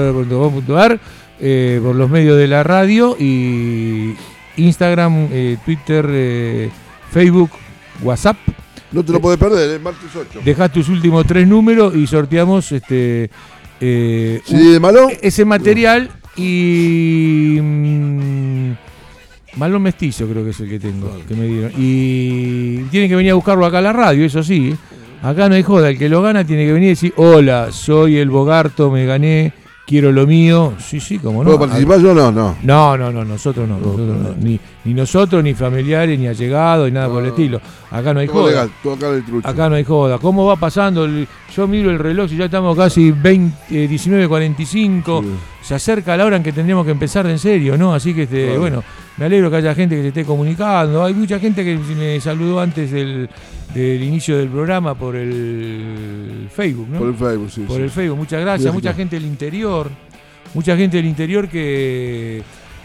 [0.00, 1.00] www.com.ar,
[1.40, 4.14] eh, por los medios de la radio y
[4.56, 6.70] Instagram, eh, Twitter, eh,
[7.10, 7.50] Facebook,
[8.02, 8.36] WhatsApp.
[8.92, 10.40] No te lo podés perder, el martes 8.
[10.44, 13.30] Dejás tus últimos tres números y sorteamos este
[13.80, 18.72] eh, de Malón, ese material y mm,
[19.56, 21.72] Malón Mestizo creo que es el que tengo, que me dieron.
[21.76, 24.74] Y tienen que venir a buscarlo acá a la radio, eso sí.
[25.22, 25.26] ¿Eh?
[25.26, 28.16] Acá no hay joda, el que lo gana tiene que venir y decir, hola, soy
[28.18, 29.52] el Bogarto, me gané,
[29.86, 30.74] quiero lo mío.
[30.78, 31.44] Sí, sí, como no.
[31.50, 32.14] ¿puedo participar yo?
[32.14, 32.56] No, no.
[32.62, 34.34] No, no, no, nosotros no, nosotros no.
[34.40, 37.60] Ni, ni nosotros, ni familiares, ni allegados, ni nada por el estilo.
[37.90, 38.48] Acá no hay joda.
[38.50, 39.48] legal, acá en el trucho.
[39.48, 40.18] Acá no hay joda.
[40.18, 41.04] ¿Cómo va pasando?
[41.04, 45.22] el- Yo miro el reloj y ya estamos casi 20, eh, 19.45.
[45.22, 45.28] Sí.
[45.62, 47.92] Se acerca la hora en que tendríamos que empezar de en serio, ¿no?
[47.94, 48.82] Así que, este, bueno,
[49.18, 51.04] me alegro que haya gente que se esté comunicando.
[51.04, 53.28] Hay mucha gente que me saludó antes del,
[53.74, 56.98] del inicio del programa por el Facebook, ¿no?
[57.00, 57.60] Por el Facebook, sí.
[57.62, 57.82] por sí.
[57.82, 58.18] el Facebook.
[58.18, 58.64] Muchas gracias.
[58.64, 58.96] Bien, Mucha bien.
[58.96, 59.90] gente del interior.
[60.54, 62.42] Mucha gente del interior que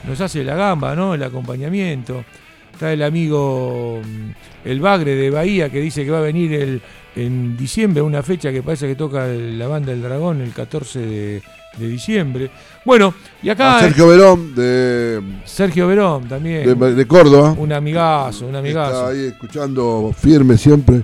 [0.08, 1.14] nos hace la gamba, ¿no?
[1.14, 2.26] El acompañamiento.
[2.72, 6.82] Está el amigo mm, El Bagre de Bahía que dice que va a venir el,
[7.16, 11.00] en diciembre, una fecha que parece que toca el- la banda del Dragón el 14
[11.00, 11.42] de,
[11.78, 12.50] de diciembre.
[12.86, 16.78] Bueno, y acá A Sergio Verón, de, Sergio Verón también.
[16.80, 17.56] de, de Córdoba.
[17.58, 19.08] un amigazo, un Está amigazo.
[19.08, 21.02] ahí escuchando firme siempre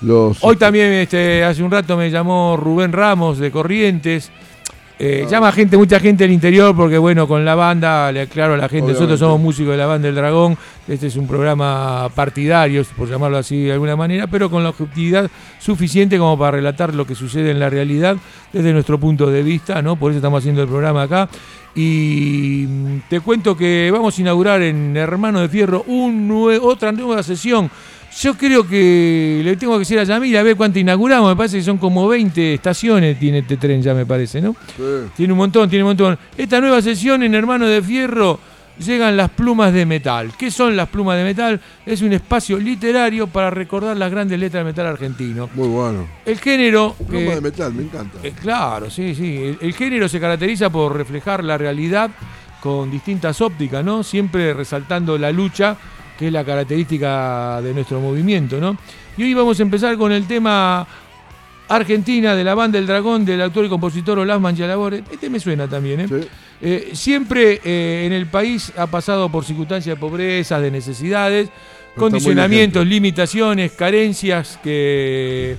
[0.00, 0.38] los.
[0.42, 4.30] Hoy también, este, hace un rato me llamó Rubén Ramos de Corrientes.
[5.04, 5.26] Eh.
[5.28, 8.68] Llama gente, mucha gente del interior, porque bueno, con la banda, le aclaro a la
[8.68, 10.56] gente, nosotros somos músicos de la banda del Dragón.
[10.86, 15.28] Este es un programa partidario, por llamarlo así de alguna manera, pero con la objetividad
[15.58, 18.16] suficiente como para relatar lo que sucede en la realidad
[18.52, 19.96] desde nuestro punto de vista, ¿no?
[19.96, 21.28] Por eso estamos haciendo el programa acá.
[21.74, 26.92] Y mm, te cuento que vamos a inaugurar en Hermano de Fierro un nue- otra
[26.92, 27.68] nueva sesión.
[28.20, 31.30] Yo creo que le tengo que decir a Yamil a ver cuánto inauguramos.
[31.30, 34.54] Me parece que son como 20 estaciones tiene este tren ya, me parece, ¿no?
[34.76, 34.82] Sí.
[35.16, 36.18] Tiene un montón, tiene un montón.
[36.36, 38.38] Esta nueva sesión en Hermano de Fierro
[38.78, 40.32] llegan las plumas de metal.
[40.38, 41.60] ¿Qué son las plumas de metal?
[41.86, 45.48] Es un espacio literario para recordar las grandes letras del metal argentino.
[45.54, 46.06] Muy bueno.
[46.26, 46.94] El género...
[47.06, 48.18] Pluma eh, de metal, me encanta.
[48.22, 49.36] eh, claro, sí, sí.
[49.36, 52.10] El, el género se caracteriza por reflejar la realidad
[52.60, 54.02] con distintas ópticas, ¿no?
[54.02, 55.76] Siempre resaltando la lucha,
[56.22, 58.76] que es la característica de nuestro movimiento, ¿no?
[59.16, 60.86] Y hoy vamos a empezar con el tema
[61.68, 65.02] Argentina de la banda El Dragón del autor y compositor Olaf Manchalabore.
[65.10, 66.06] Este me suena también, ¿eh?
[66.08, 66.28] Sí.
[66.60, 71.48] Eh, siempre eh, en el país ha pasado por circunstancias de pobreza, de necesidades,
[71.96, 75.56] condicionamientos, limitaciones, carencias que,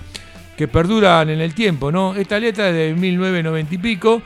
[0.55, 1.91] que perduran en el tiempo.
[1.91, 2.15] ¿no?
[2.15, 4.21] Esta letra es de 1990 y pico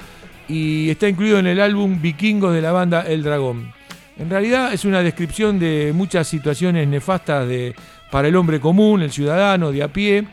[0.47, 3.75] y está incluido en el álbum Vikingos de la banda El Dragón.
[4.19, 7.75] En realidad es una descripción de muchas situaciones nefastas de,
[8.11, 10.27] para el hombre común, el ciudadano de a pie.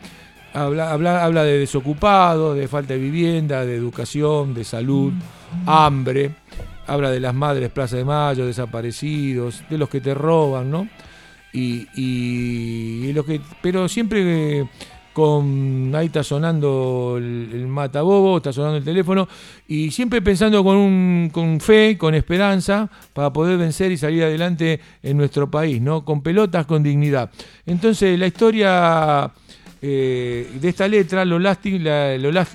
[0.53, 5.13] Habla, habla, habla de desocupado, de falta de vivienda, de educación, de salud,
[5.65, 6.31] hambre.
[6.87, 10.87] Habla de las madres Plaza de Mayo, desaparecidos, de los que te roban, ¿no?
[11.53, 14.67] Y, y lo que, pero siempre eh,
[15.15, 19.29] con ahí está sonando el, el matabobo, está sonando el teléfono
[19.65, 24.81] y siempre pensando con un con fe, con esperanza para poder vencer y salir adelante
[25.01, 26.03] en nuestro país, ¿no?
[26.03, 27.31] Con pelotas, con dignidad.
[27.65, 29.31] Entonces la historia
[29.81, 32.47] eh, de esta letra, lo, lasti- la- lo, la-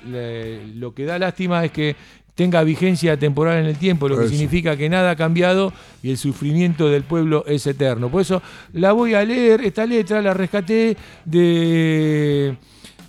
[0.77, 1.97] lo que da lástima es que
[2.35, 4.33] tenga vigencia temporal en el tiempo, lo que Eso.
[4.33, 5.73] significa que nada ha cambiado
[6.03, 8.09] y el sufrimiento del pueblo es eterno.
[8.09, 12.55] Por eso la voy a leer, esta letra la rescaté de,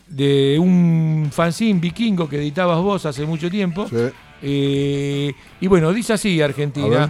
[0.07, 3.87] de un fanzine vikingo que editabas vos hace mucho tiempo.
[3.87, 3.95] Sí.
[4.43, 6.41] Eh, y bueno, dice así.
[6.41, 7.09] Argentina.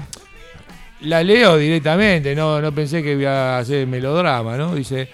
[1.02, 4.76] La leo directamente, no, no pensé que iba a hacer melodrama, ¿no?
[4.76, 5.10] Dice,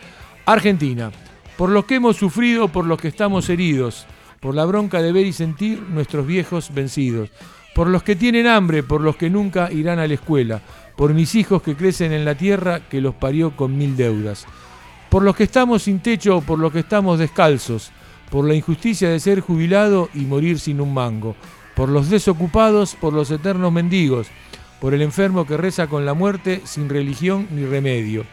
[0.45, 1.09] Argentina,
[1.55, 4.05] por los que hemos sufrido, por los que estamos heridos,
[4.39, 7.29] por la bronca de ver y sentir nuestros viejos vencidos,
[7.75, 10.61] por los que tienen hambre, por los que nunca irán a la escuela,
[10.95, 14.45] por mis hijos que crecen en la tierra que los parió con mil deudas,
[15.09, 17.91] por los que estamos sin techo, por los que estamos descalzos,
[18.31, 21.35] por la injusticia de ser jubilado y morir sin un mango,
[21.75, 24.27] por los desocupados, por los eternos mendigos,
[24.81, 28.25] por el enfermo que reza con la muerte sin religión ni remedio,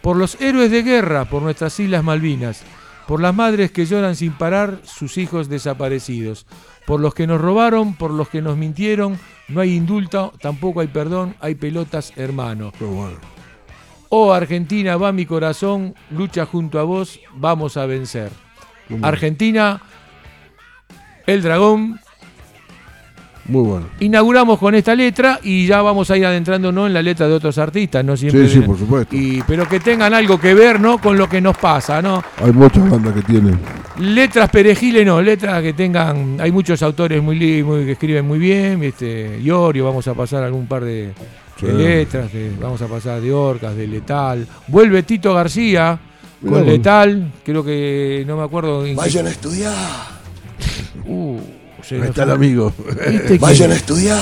[0.00, 2.62] por los héroes de guerra, por nuestras Islas Malvinas,
[3.06, 6.46] por las madres que lloran sin parar sus hijos desaparecidos,
[6.86, 10.88] por los que nos robaron, por los que nos mintieron, no hay indulto, tampoco hay
[10.88, 12.72] perdón, hay pelotas hermano.
[12.80, 13.18] Bueno.
[14.08, 18.30] Oh Argentina, va mi corazón, lucha junto a vos, vamos a vencer.
[19.02, 19.82] Argentina,
[21.26, 22.00] el dragón.
[23.46, 23.86] Muy bueno.
[24.00, 27.58] Inauguramos con esta letra y ya vamos a ir adentrándonos en la letra de otros
[27.58, 28.48] artistas, no siempre.
[28.48, 29.14] Sí, sí, por supuesto.
[29.14, 30.96] Y, pero que tengan algo que ver, ¿no?
[30.98, 32.22] Con lo que nos pasa, ¿no?
[32.42, 33.58] Hay muchas bandas que tienen.
[33.98, 36.38] Letras perejiles, no, letras que tengan.
[36.40, 40.66] Hay muchos autores muy, muy- que escriben muy bien, este, Iorio, vamos a pasar algún
[40.66, 41.12] par de,
[41.60, 41.66] Sí.
[41.66, 44.46] de letras, de- vamos a pasar de Orcas, de Letal.
[44.68, 45.98] Vuelve Tito García
[46.40, 46.72] Mirá con vos.
[46.72, 48.84] Letal, creo que no me acuerdo.
[48.86, 49.74] en qué- Vayan a estudiar.
[51.06, 51.38] Uh,
[51.86, 52.72] se Ahí está el amigo.
[53.10, 54.20] ¿Viste que- Vayan a estudiar.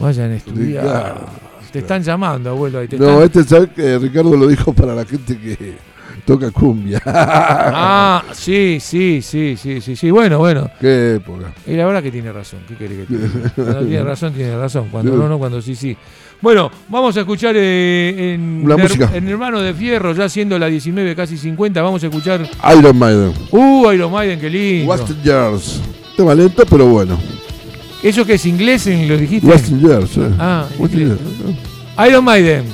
[0.00, 0.82] Vayan a estudiar.
[0.84, 1.26] Claro.
[1.72, 2.78] Te están llamando, abuelo.
[2.80, 5.76] Ahí te No, están- este sabe que Ricardo lo dijo para la gente que
[6.24, 7.00] toca cumbia.
[7.06, 10.10] Ah, sí, sí, sí, sí, sí, sí.
[10.10, 10.68] Bueno, bueno.
[10.80, 11.52] Qué época.
[11.66, 12.60] Y la verdad que tiene razón.
[12.68, 13.52] ¿Qué quiere que diga?
[13.54, 14.88] Cuando tiene razón, tiene razón.
[14.90, 15.96] Cuando no, no, cuando sí, sí.
[16.42, 19.10] Bueno, vamos a escuchar eh, en, La música.
[19.14, 22.48] en Hermano de Fierro, ya siendo la 19, casi 50, vamos a escuchar.
[22.78, 23.32] Iron Maiden.
[23.50, 24.90] Uh, Iron Maiden, qué lindo.
[24.90, 25.80] Western Years.
[26.20, 27.18] Tema lento, pero bueno.
[28.02, 28.86] ¿Eso que es inglés?
[28.86, 29.46] en- ¿Lo dijiste?
[29.46, 30.30] Western Years, eh.
[30.38, 31.18] Ah, inglés.
[31.18, 32.08] Years.
[32.10, 32.64] Iron Maiden.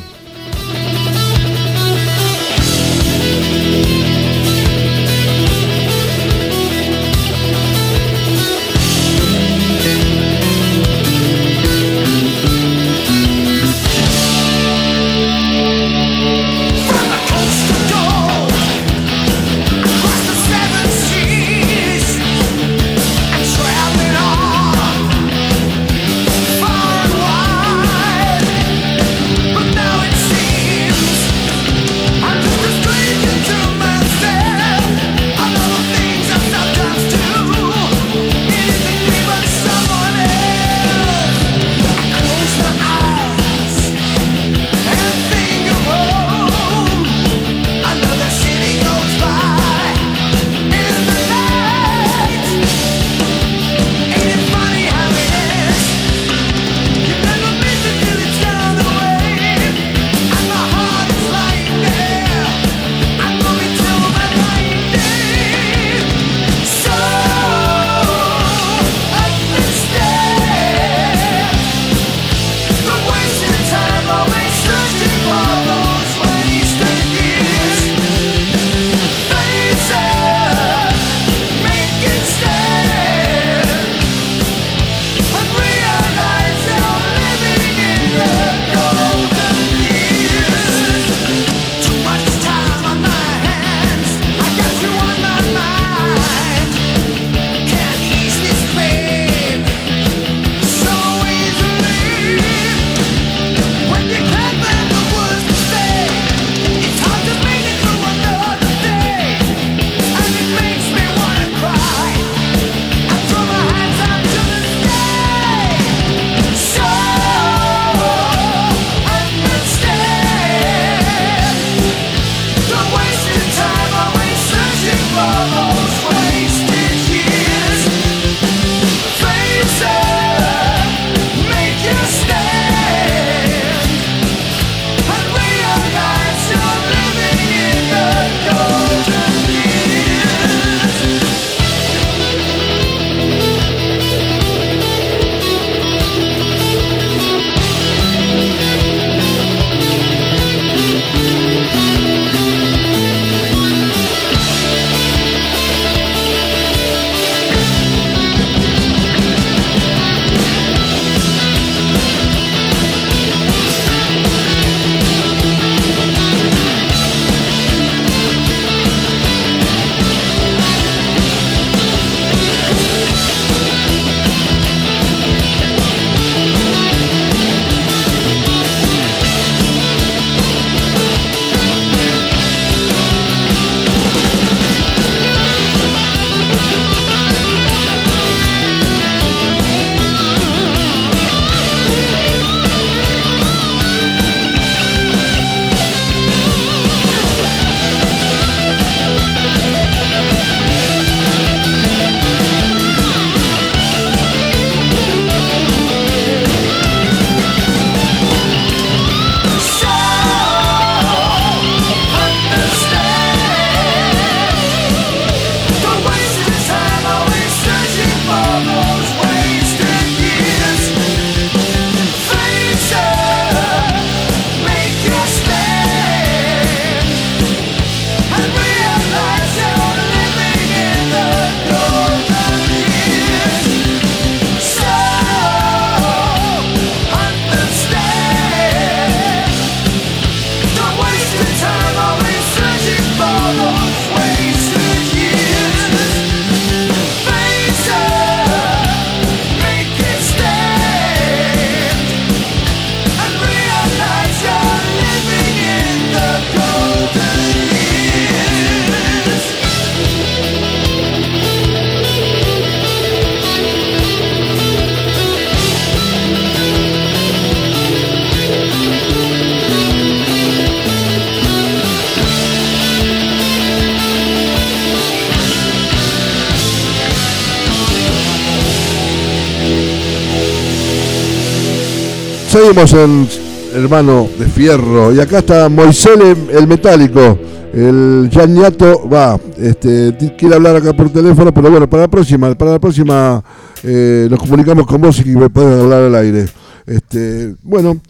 [282.57, 283.29] Seguimos en
[283.75, 285.13] Hermano de Fierro.
[285.13, 287.39] Y acá está Moisele, el metálico.
[287.75, 292.73] El Yaniato va, este, quiere hablar acá por teléfono, pero bueno, para la próxima, para
[292.73, 293.45] la próxima
[293.83, 296.47] eh, nos comunicamos con vos y pueden hablar al aire.
[296.87, 298.01] Este, bueno,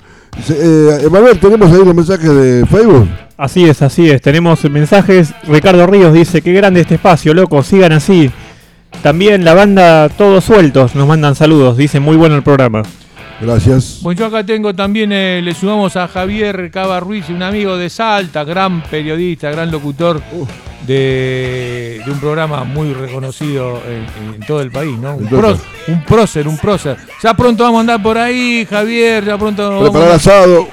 [0.49, 3.09] eh, Emanuel, tenemos ahí los mensajes de Facebook.
[3.37, 4.23] Así es, así es.
[4.23, 5.35] Tenemos mensajes.
[5.49, 8.31] Ricardo Ríos dice, qué grande este espacio, loco, sigan así.
[9.03, 11.77] También la banda Todos Sueltos nos mandan saludos.
[11.77, 12.85] Dice, muy bueno el programa.
[13.41, 13.99] Gracias.
[14.03, 17.91] Bueno, yo acá tengo también, eh, le sumamos a Javier Cava Ruiz, un amigo de
[17.91, 20.23] Salta, gran periodista, gran locutor
[20.87, 25.17] de, de un programa muy reconocido en, en todo el país, ¿no?
[25.17, 26.97] Un, pró- un prócer, un prócer.
[27.23, 30.69] Ya pronto vamos a andar por ahí, Javier, ya pronto vamos a Preparar andar- asado.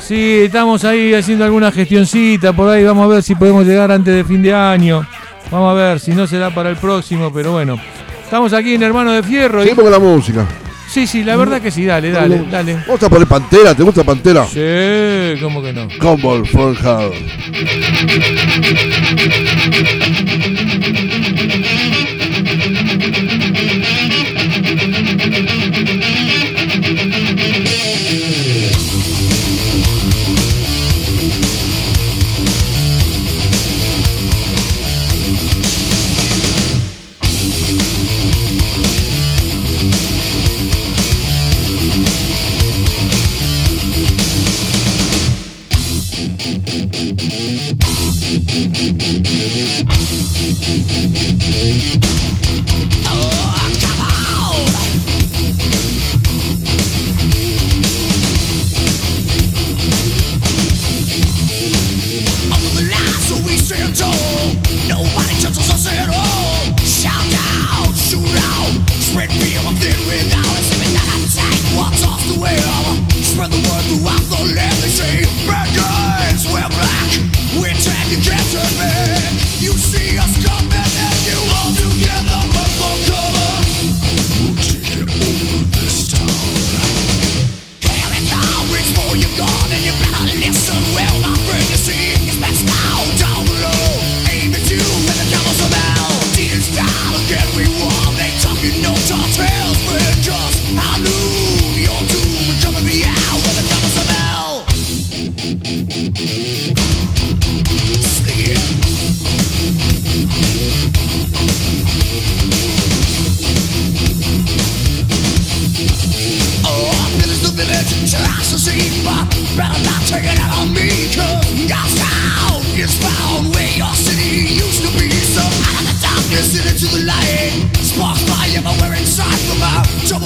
[0.00, 4.12] Sí, estamos ahí haciendo alguna gestioncita por ahí, vamos a ver si podemos llegar antes
[4.14, 5.06] de fin de año.
[5.50, 7.78] Vamos a ver si no será para el próximo, pero bueno.
[8.24, 9.60] Estamos aquí en Hermano de Fierro.
[9.62, 10.46] y- Seguimos con la música.
[10.94, 12.74] Sí, sí, la verdad que sí, dale, dale, dale.
[12.86, 14.46] Vamos a poner Pantera, ¿te gusta Pantera?
[14.46, 15.88] Sí, ¿cómo que no?
[15.98, 17.10] Combo from Hell.
[73.44, 74.72] Spread the word throughout the land.
[74.80, 75.83] They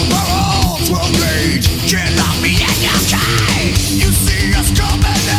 [0.09, 3.93] barrel, 12 gauge, can't lock me in your cage.
[4.01, 5.38] You see us coming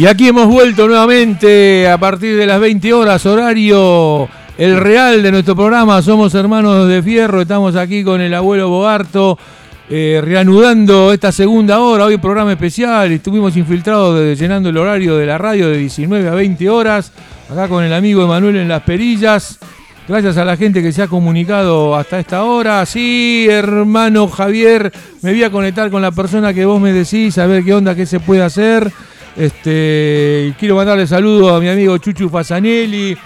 [0.00, 5.30] Y aquí hemos vuelto nuevamente a partir de las 20 horas, horario el real de
[5.30, 6.00] nuestro programa.
[6.00, 9.38] Somos hermanos de fierro, estamos aquí con el abuelo Bogarto,
[9.90, 12.06] eh, reanudando esta segunda hora.
[12.06, 16.34] Hoy programa especial, estuvimos infiltrados de- llenando el horario de la radio de 19 a
[16.34, 17.12] 20 horas,
[17.50, 19.58] acá con el amigo Emanuel en las perillas.
[20.08, 22.86] Gracias a la gente que se ha comunicado hasta esta hora.
[22.86, 24.90] Sí, hermano Javier,
[25.20, 27.94] me voy a conectar con la persona que vos me decís, a ver qué onda,
[27.94, 28.90] qué se puede hacer.
[29.36, 33.16] Este, quiero mandarle saludos a mi amigo Chuchu Fasanelli,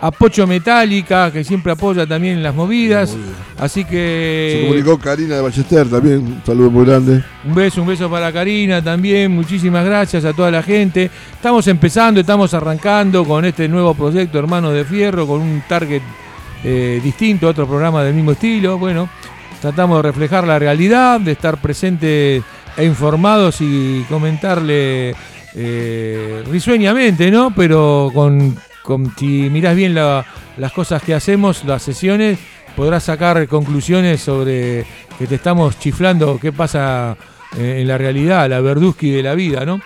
[0.00, 3.16] a Pocho Metálica, que siempre apoya también en las movidas.
[3.56, 6.18] Así Se que comunicó Karina de Ballester también.
[6.18, 7.22] Un saludo muy grande.
[7.44, 9.30] un beso, un beso para Karina también.
[9.30, 11.08] Muchísimas gracias a toda la gente.
[11.32, 16.02] Estamos empezando, estamos arrancando con este nuevo proyecto Hermanos de Fierro, con un target
[16.64, 18.78] eh, distinto, otro programa del mismo estilo.
[18.78, 19.08] Bueno,
[19.60, 22.42] tratamos de reflejar la realidad, de estar presentes
[22.76, 25.14] e informados y comentarle
[25.54, 27.52] eh, risueñamente, ¿no?
[27.54, 30.24] Pero con, con- si mirás bien la-
[30.56, 32.38] las cosas que hacemos, las sesiones,
[32.76, 34.84] podrás sacar conclusiones sobre
[35.18, 37.16] que te estamos chiflando qué pasa
[37.58, 39.80] eh, en la realidad, la Verduski de la vida, ¿no?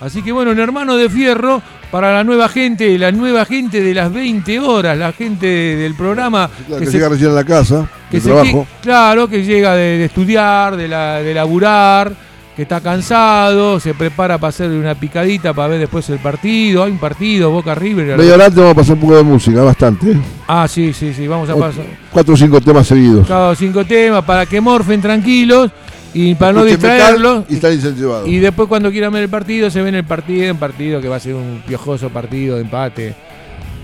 [0.00, 1.62] Así que bueno, en Hermano de Fierro,
[1.92, 6.50] para la nueva gente, la nueva gente de las 20 horas, la gente del programa
[6.66, 8.66] Claro, que que se- llega recién a la casa, que se trabajo.
[8.82, 12.12] claro, que llega de, de estudiar, de, la, de laburar,
[12.54, 16.84] que está cansado, se prepara para hacer una picadita para ver después el partido.
[16.84, 18.18] Hay un partido, Boca River.
[18.18, 20.10] Media hora antes vamos a pasar un poco de música, bastante.
[20.12, 20.16] ¿eh?
[20.46, 23.26] Ah, sí, sí, sí, vamos a pasar Cuatro o cinco temas seguidos.
[23.26, 25.70] cada cinco temas para que morfen tranquilos
[26.12, 27.44] y para no Escuchen distraerlos.
[27.48, 28.28] Y están incentivados.
[28.28, 31.16] Y después cuando quieran ver el partido, se ven el partido, un partido que va
[31.16, 33.14] a ser un piojoso partido de empate.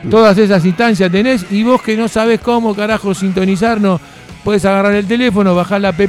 [0.10, 4.02] Todas esas instancias tenés y vos que no sabés cómo carajo sintonizarnos,
[4.44, 6.00] puedes agarrar el teléfono, bajar la app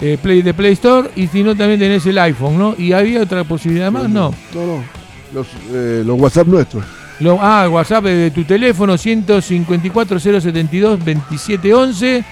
[0.00, 2.74] eh, Play de Play Store y si no también tenés el iPhone, ¿no?
[2.76, 4.34] Y había otra posibilidad más, no.
[4.54, 4.84] No, no.
[5.32, 6.84] Los, eh, los WhatsApp nuestros.
[7.20, 12.24] Lo- ah, WhatsApp de tu teléfono 154 072 2711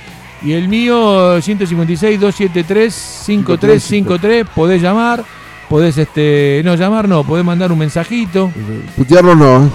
[0.45, 4.47] y el mío 156 273 5353.
[4.55, 5.24] Podés llamar,
[5.73, 8.53] podés este no llamar, no, podés mandar un mensajito.
[8.95, 9.68] Putearlos no, ¿eh?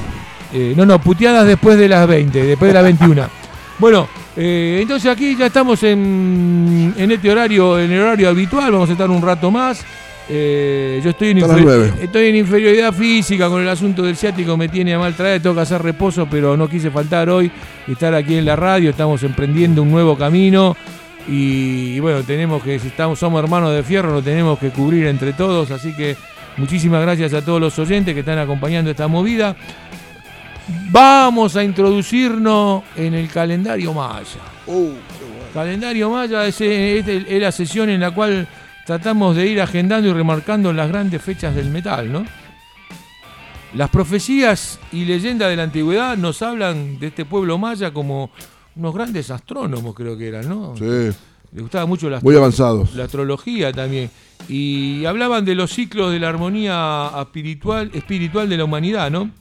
[0.54, 3.24] Eh, no, no, puteadas después de las 20, después de las 21.
[3.80, 8.90] Bueno, eh, entonces aquí ya estamos en, en este horario, en el horario habitual, vamos
[8.90, 9.84] a estar un rato más.
[10.30, 11.40] Eh, yo estoy en,
[12.00, 15.56] estoy en inferioridad física con el asunto del ciático, me tiene a mal traer, tengo
[15.56, 17.50] que hacer reposo, pero no quise faltar hoy
[17.88, 20.78] estar aquí en la radio, estamos emprendiendo un nuevo camino
[21.28, 25.08] y, y bueno, tenemos que, si estamos, somos hermanos de fierro, lo tenemos que cubrir
[25.08, 26.16] entre todos, así que
[26.58, 29.56] muchísimas gracias a todos los oyentes que están acompañando esta movida.
[30.92, 34.26] Vamos a introducirnos en el calendario maya.
[34.66, 34.92] Uh,
[35.54, 38.48] Calendario maya es, es el- es la sesión en la cual
[38.86, 42.26] tratamos de ir agendando y remarcando las grandes fechas del metal, ¿no?
[43.74, 48.30] Las profecías y leyendas de la antigüedad nos hablan de este pueblo maya como
[48.78, 50.76] unos grandes astrónomos, creo que eran, ¿no?
[50.78, 50.84] sí,
[51.52, 52.94] Les gustaba mucho la muy avanzados.
[52.94, 54.10] la astrología también.
[54.50, 59.32] Y hablaban de los ciclos de la armonía espiritual, espiritual de la humanidad, ¿no?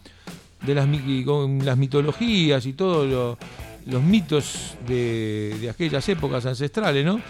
[0.65, 0.87] De las,
[1.25, 3.39] con las mitologías y todos lo-
[3.87, 7.21] los mitos de, de aquellas épocas ancestrales, ¿no?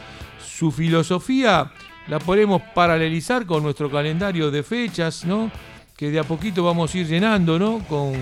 [0.47, 1.71] Su filosofía
[2.09, 5.51] la podemos paralelizar con nuestro calendario de fechas, ¿no?
[5.97, 7.81] Que de a poquito vamos a ir llenando, ¿no?
[7.89, 8.13] Con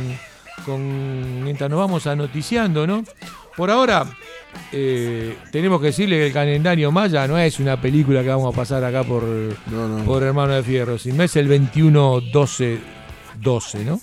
[0.64, 3.05] con, mientras nos vamos anoticiando, ¿no?
[3.57, 4.05] Por ahora,
[4.73, 8.57] eh, tenemos que decirle que el calendario maya no es una película que vamos a
[8.57, 10.05] pasar acá por, No, no.
[10.05, 12.81] por Hermano de Fierro, sino es el 21-12-12,
[13.85, 14.01] ¿no?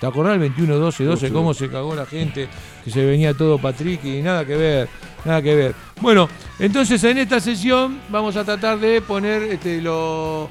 [0.00, 1.32] ¿Te acordás el 21-12-12?
[1.32, 2.48] Cómo se cagó la gente,
[2.84, 4.88] que se venía todo Patrick y nada que ver,
[5.24, 5.74] nada que ver.
[6.00, 6.28] Bueno,
[6.58, 10.48] entonces en esta sesión vamos a tratar de poner este, lo...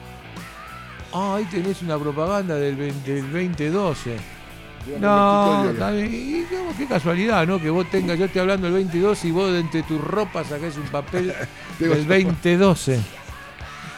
[1.11, 4.32] Ah, ahí tenés una propaganda del, 20 del 2012.
[4.99, 6.13] No, está bien.
[6.13, 7.59] Y, digamos, qué casualidad, ¿no?
[7.59, 10.75] Que vos tengas, yo estoy hablando del 2012 y vos de entre tu ropa sacás
[10.77, 11.33] un papel
[11.79, 12.99] del 2012.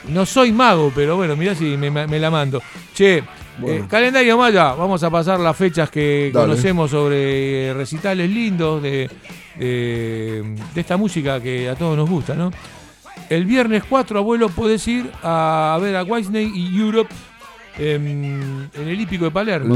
[0.09, 2.61] No soy mago, pero bueno, mirá si me, me la mando.
[2.93, 3.23] Che,
[3.57, 3.85] Bueno.
[3.85, 6.45] eh, calendario Maya, vamos a pasar las fechas que Dale.
[6.47, 9.09] conocemos sobre recitales lindos de,
[9.55, 12.51] de, de esta música que a todos nos gusta, ¿no?
[13.29, 17.09] El viernes 4, abuelo, podés ir a ver a Whitesnake y Europe
[17.77, 19.75] en, en el hípico de Palermo.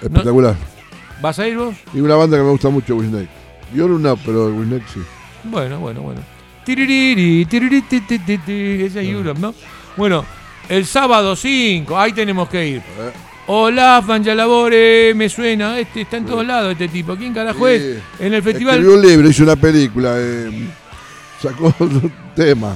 [0.00, 0.56] Espectacular.
[1.20, 1.74] ¿Vas a ir vos?
[1.94, 3.28] Y una banda que me gusta mucho, Wisnake.
[3.74, 5.00] Yo no, pero Wisnake sí.
[5.44, 6.20] Bueno, bueno, bueno.
[6.64, 9.54] Tiririri, tiriri, ti, ti, ti, ti, Esa es Europe, ¿no?
[9.96, 10.24] Bueno,
[10.68, 12.78] el sábado 5, ahí tenemos que ir.
[12.78, 13.12] Eh,
[13.46, 17.14] Hola, Fanjalabore, me suena, este está en todos lados este tipo.
[17.14, 17.98] ¿Quién carajo es?
[18.18, 18.76] En el festival.
[18.76, 20.68] Escribió un libro, hizo una película, eh,
[21.42, 22.74] sacó un tema,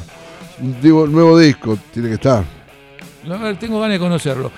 [0.61, 2.58] un nuevo disco, tiene que estar.
[3.59, 4.51] Tengo ganas de conocerlo.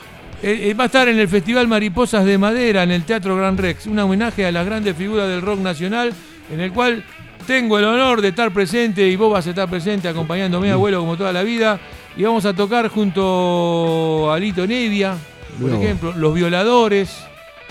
[0.43, 3.59] Eh, eh, va a estar en el Festival Mariposas de Madera, en el Teatro Gran
[3.59, 6.13] Rex, un homenaje a las grandes figuras del rock nacional,
[6.51, 7.05] en el cual
[7.47, 11.17] tengo el honor de estar presente y vos vas a estar presente acompañándome, abuelo, como
[11.17, 11.79] toda la vida.
[12.17, 15.17] Y vamos a tocar junto a Lito Nevia,
[15.61, 17.15] por ejemplo, Los Violadores,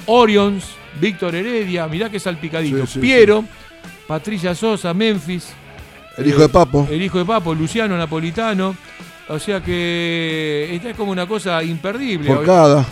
[0.06, 3.44] Orions, Víctor Heredia, mirá que salpicadito, Sí, sí, Piero,
[4.08, 5.50] Patricia Sosa, Memphis,
[6.18, 6.88] El hijo de Papo.
[6.90, 8.76] el hijo de Papo, Luciano Napolitano.
[9.32, 12.34] O sea que esta es como una cosa imperdible.
[12.34, 12.84] Por cada.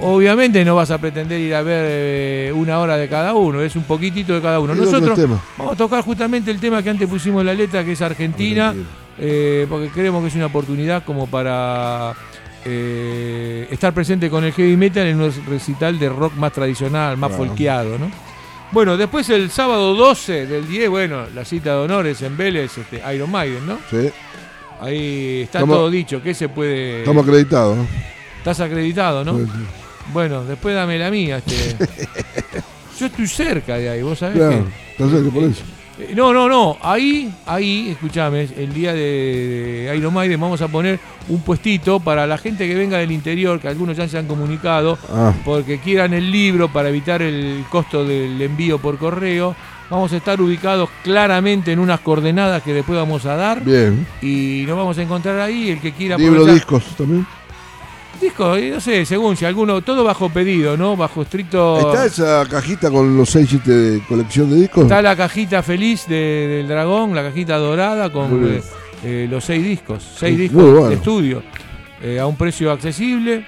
[0.00, 3.76] Obviamente no vas a pretender ir a ver eh, una hora de cada uno, es
[3.76, 4.74] un poquitito de cada uno.
[4.74, 5.18] Nosotros
[5.58, 8.74] vamos a tocar justamente el tema que antes pusimos en la letra, que es Argentina,
[9.18, 12.14] eh, porque creemos que es una oportunidad como para
[12.64, 17.30] eh, estar presente con el heavy metal en un recital de rock más tradicional, más
[17.32, 17.44] Claro.
[17.44, 18.10] folkeado, ¿no?
[18.72, 23.00] Bueno, después el sábado 12 del 10, bueno, la cita de honores en Vélez, este,
[23.14, 23.78] Iron Maiden, ¿no?
[23.90, 24.10] Sí,
[24.80, 26.98] Ahí está Estamos- todo dicho, que se puede...
[27.00, 27.76] estamos acreditados.
[27.76, 27.86] ¿no?
[28.38, 29.32] Estás acreditado, ¿no?
[29.34, 29.48] Pues.
[30.12, 31.38] Bueno, después dame la mía.
[31.38, 31.76] Este.
[32.98, 35.62] Yo estoy cerca de ahí, vos sabés Claro, está cerca por eso.
[35.98, 36.04] que.
[36.04, 36.76] Eh, No, no, no.
[36.82, 42.26] Ahí, ahí, escúchame, el día de, de Iron Maiden vamos a poner un puestito para
[42.26, 46.14] la gente que venga del interior, que algunos ya se han comunicado, Ah, porque quieran
[46.14, 49.56] el libro para evitar el costo del envío por correo.
[49.88, 53.62] Vamos a estar ubicados claramente en unas coordenadas que después vamos a dar.
[53.64, 54.06] bien.
[54.20, 55.70] Y nos vamos a encontrar ahí.
[55.70, 57.26] El que quiera Libro, aprovechar- discos también.
[58.20, 60.96] Disco, eh, no sé, según si alguno, todo bajo pedido, ¿no?
[60.96, 61.78] Bajo estricto.
[61.92, 64.84] ¿Está esa cajita con los 6 7 de colección de discos?
[64.84, 68.62] Está la cajita feliz de- del dragón, la cajita dorada con eh,
[69.04, 70.88] eh, los seis discos, seis discos bueno.
[70.88, 71.42] de estudio,
[72.02, 73.46] eh, a un precio accesible.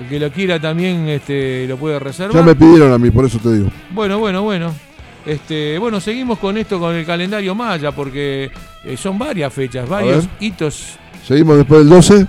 [0.00, 2.34] El que lo quiera también este, lo puede reservar.
[2.34, 3.68] Ya me pidieron a mí, por eso te digo.
[3.90, 4.72] Bueno, bueno, bueno.
[5.26, 8.50] Este, bueno, seguimos con esto, con el calendario maya, porque
[8.84, 10.96] eh, son varias fechas, varios hitos.
[11.26, 12.26] Seguimos después del 12.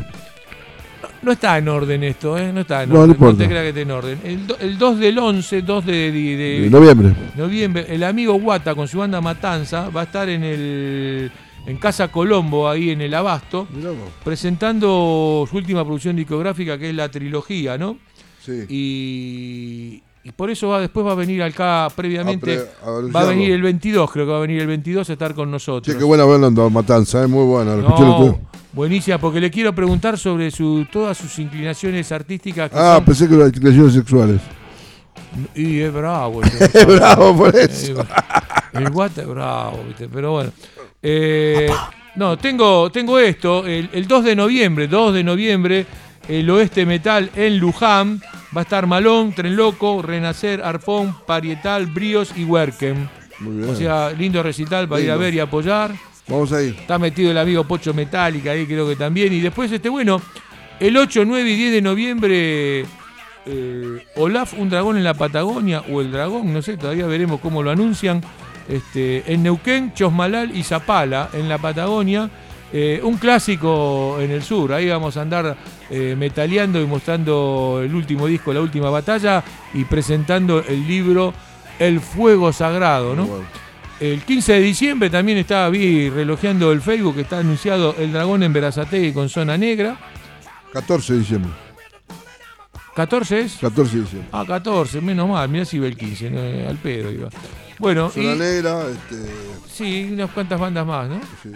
[1.22, 2.52] No está en orden esto, ¿eh?
[2.52, 3.12] No está en No, no orden.
[3.16, 3.38] importa.
[3.40, 4.20] te creas que esté en orden.
[4.24, 7.14] El, do- el 2 del 11, 2 de, de- de- de noviembre.
[7.36, 11.32] noviembre, el amigo Guata con su banda Matanza va a estar en el
[11.66, 13.68] en Casa Colombo, ahí en el Abasto,
[14.24, 17.98] presentando su última producción discográfica que es la trilogía, ¿no?
[18.40, 18.64] Sí.
[18.70, 23.22] Y, y por eso va, después va a venir acá previamente, A pre- a va
[23.22, 25.96] a venir el 22, creo que va a venir el 22 a estar con nosotros.
[25.96, 27.76] qué buena banda Matanza, es muy buena.
[27.78, 28.40] No,
[28.74, 32.70] buenísima, porque le quiero preguntar sobre su, todas sus inclinaciones artísticas.
[32.70, 34.42] que Ah, son- pensé que eran inclinaciones sexuales.
[35.56, 36.42] y es bravo.
[36.74, 38.06] Es bravo por Eh, eso.
[38.74, 40.08] El guata es bravo, ¿viste?
[40.10, 40.52] pero bueno.
[41.02, 41.70] Eh,
[42.16, 43.66] no, tengo, tengo esto.
[43.66, 45.86] El, el 2 de noviembre, 2 de noviembre,
[46.28, 48.22] el Oeste Metal en Luján.
[48.56, 53.10] Va a estar Malón, Tren Loco, Renacer, Arpón, Parietal, Bríos y Werken.
[53.40, 53.70] Muy bien.
[53.70, 55.94] O sea, lindo recital para ir a ver y apoyar.
[56.28, 56.76] Vamos a ir.
[56.78, 59.32] Está metido el amigo Pocho Metálica ahí, creo que también.
[59.32, 60.22] Y después, este bueno,
[60.80, 62.86] el 8, 9 y 10 de noviembre,
[63.46, 67.64] eh, Olaf, un dragón en la Patagonia, o el dragón, no sé, todavía veremos cómo
[67.64, 68.22] lo anuncian.
[68.68, 72.30] Este, en Neuquén, Chosmalal y Zapala, en la Patagonia.
[72.74, 75.56] Eh, un clásico en el sur, ahí vamos a andar
[75.90, 79.44] eh, metaleando y mostrando el último disco, la última batalla,
[79.74, 81.34] y presentando el libro
[81.80, 83.28] El Fuego Sagrado, ¿no?
[84.00, 88.44] El 15 de diciembre también estaba vi relojeando el Facebook, que está anunciado El Dragón
[88.44, 89.98] en Verazategui con Zona Negra.
[90.74, 91.52] 14 de diciembre.
[92.96, 93.58] ¿14 es?
[93.58, 94.18] 14 dice.
[94.32, 97.30] Ah, 14, menos mal, mirá si iba el 15, no, eh, al pedo iba.
[97.80, 99.30] Bueno, Zona y, Negra, este,
[99.72, 101.20] sí, unas cuantas bandas más, ¿no?
[101.44, 101.50] sí.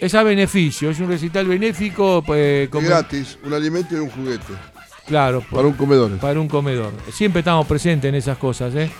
[0.00, 4.54] Es a beneficio, es un recital benéfico, pues, como- gratis, un alimento y un juguete.
[5.06, 6.10] claro, por- Para un comedor.
[6.18, 6.92] para un comedor.
[7.12, 8.90] Siempre estamos presentes en esas cosas, ¿eh?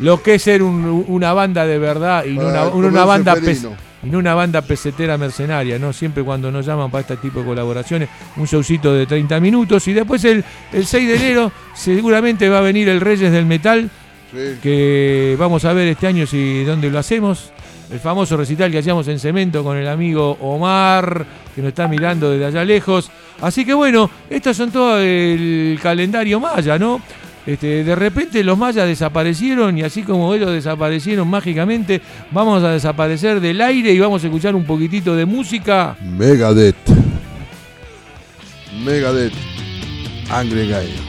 [0.00, 2.72] Lo que es ser un- una banda de verdad y no Para una, el una
[2.88, 3.76] comercio banda pes- felino.
[4.04, 5.92] y no una banda pesetera mercenaria, ¿no?
[5.92, 9.94] Siempre cuando nos llaman para este tipo de colaboraciones, un showcito de 30 minutos y
[9.94, 13.90] después el, el 6 de enero seguramente va a venir el Reyes del Metal,
[14.30, 14.58] Sí.
[14.62, 17.50] que vamos a ver este año si dónde lo hacemos.
[17.90, 21.24] El famoso recital que hacíamos en Cemento con el amigo Omar,
[21.54, 23.10] que nos está mirando desde allá lejos.
[23.40, 27.00] Así que bueno, estos son todo el calendario maya, ¿no?
[27.46, 33.40] Este, de repente los mayas desaparecieron y así como ellos desaparecieron mágicamente, vamos a desaparecer
[33.40, 35.96] del aire y vamos a escuchar un poquitito de música.
[36.02, 36.76] Megadeth.
[38.84, 39.32] Megadeth.
[40.30, 41.07] Angry Guy.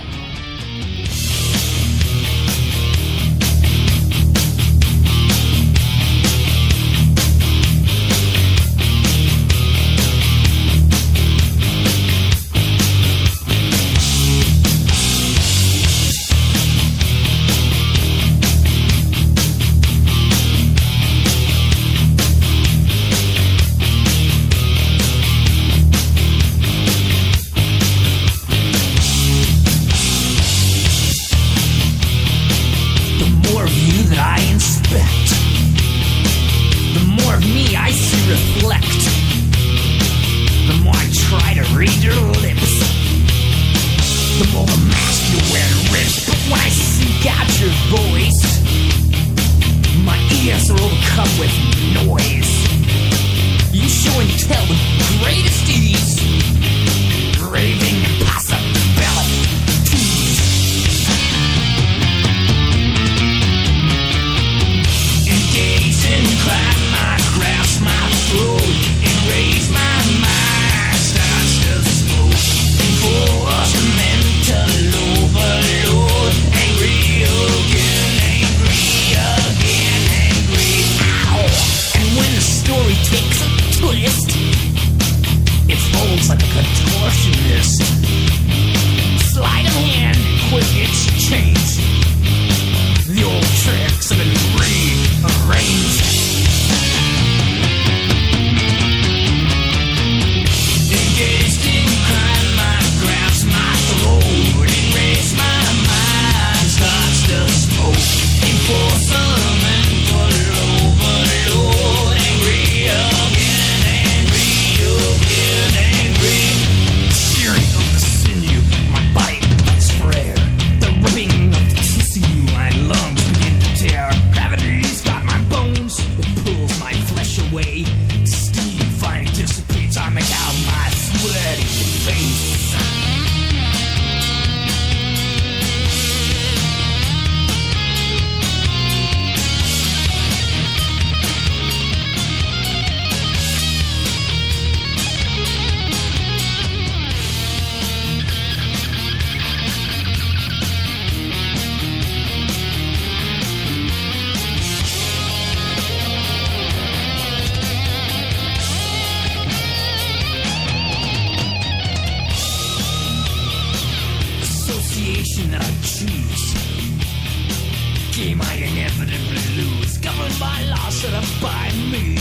[168.22, 169.98] I inevitably lose.
[169.98, 172.18] Governed by law set up by me.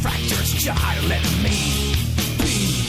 [0.00, 1.58] Fractures jar let me
[2.38, 2.86] be.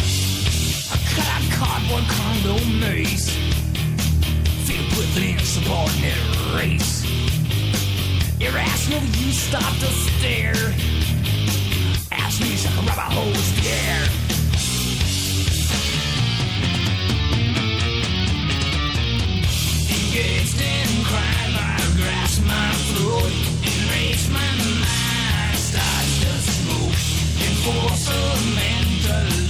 [0.93, 3.31] A cut out cardboard condo maze.
[4.67, 7.03] Filled with an insubordinate race.
[8.39, 10.73] Irrational, you stop to stare.
[12.11, 14.27] Ask me a rubber hose to the air.
[22.45, 23.31] My throat
[24.29, 24.51] my
[24.83, 25.57] mind.
[26.21, 26.97] To smoke,
[28.55, 29.46] mental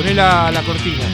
[0.00, 1.04] Poné la, la cortina.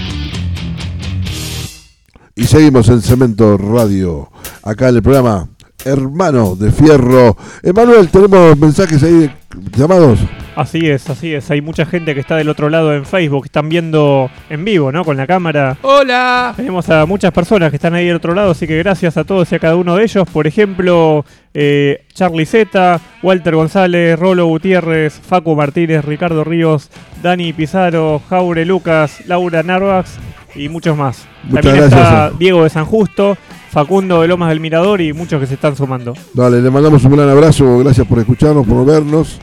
[2.36, 4.30] Y seguimos en Cemento Radio,
[4.62, 5.48] acá en el programa
[5.84, 7.36] Hermano de Fierro.
[7.64, 9.28] Emanuel, tenemos mensajes ahí
[9.76, 10.20] llamados.
[10.56, 11.50] Así es, así es.
[11.50, 14.90] Hay mucha gente que está del otro lado en Facebook, que están viendo en vivo,
[14.90, 15.04] ¿no?
[15.04, 15.76] Con la cámara.
[15.82, 16.54] Hola.
[16.56, 19.52] Tenemos a muchas personas que están ahí del otro lado, así que gracias a todos
[19.52, 20.26] y a cada uno de ellos.
[20.32, 26.90] Por ejemplo, eh, Charlie Z, Walter González, Rolo Gutiérrez, Facu Martínez, Ricardo Ríos,
[27.22, 30.16] Dani Pizarro, Jaure Lucas, Laura Narvax
[30.54, 31.26] y muchos más.
[31.44, 32.32] Muchas También gracias, está eh.
[32.38, 33.36] Diego de San Justo,
[33.70, 36.14] Facundo de Lomas del Mirador y muchos que se están sumando.
[36.32, 39.38] Dale, le mandamos un gran abrazo, gracias por escucharnos, por vernos.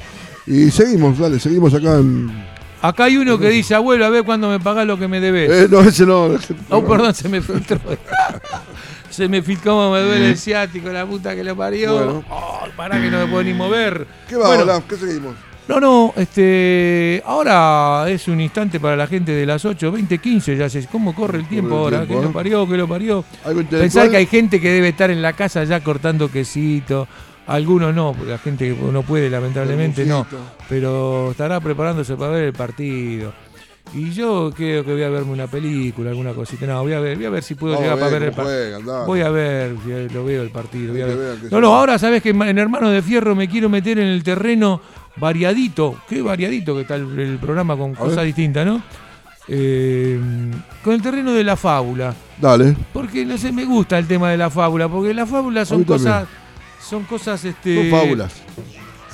[0.45, 2.31] Y seguimos, dale, seguimos acá en...
[2.81, 5.49] Acá hay uno que dice, abuelo, a ver cuándo me pagás lo que me debes.
[5.49, 6.31] Eh, no, ese no.
[6.69, 7.79] Oh, perdón, se me filtró.
[9.09, 11.93] se me filtró me duele el ciático, la puta que lo parió.
[11.93, 12.25] Bueno.
[12.75, 14.05] Pará que no me puedo ni mover.
[14.27, 14.83] ¿Qué va, Bueno, Olaf?
[14.89, 15.33] ¿Qué seguimos?
[15.65, 17.23] No, no, este.
[17.25, 20.57] Ahora es un instante para la gente de las 8, 20, 15.
[20.57, 22.05] Ya sé cómo corre el tiempo el ahora.
[22.05, 22.21] que ¿eh?
[22.21, 23.23] lo parió, que lo parió.
[23.45, 27.07] ¿Algo Pensar que hay gente que debe estar en la casa ya cortando quesito.
[27.47, 30.25] Algunos no, la gente que no puede, lamentablemente no.
[30.69, 33.33] Pero estará preparándose para ver el partido.
[33.93, 36.65] Y yo creo que voy a verme una película, alguna cosita.
[36.65, 39.05] No, voy a ver, voy a ver si puedo Vamos llegar para ver el partido.
[39.05, 40.93] Voy a ver si lo veo el partido.
[40.93, 41.37] voy a ver.
[41.51, 44.81] No, no, ahora sabes que en Hermano de Fierro me quiero meter en el terreno
[45.17, 45.97] variadito.
[46.07, 48.27] Qué variadito que está el, el programa con cosas ver.
[48.27, 48.81] distintas, ¿no?
[49.47, 50.19] Eh,
[50.83, 52.15] con el terreno de la fábula.
[52.39, 52.75] Dale.
[52.93, 55.83] Porque no sé, me gusta el tema de la fábula, porque las fábulas A mí
[55.83, 56.27] son cosas.
[56.87, 57.89] Son cosas, este.
[57.89, 58.33] Son fábulas.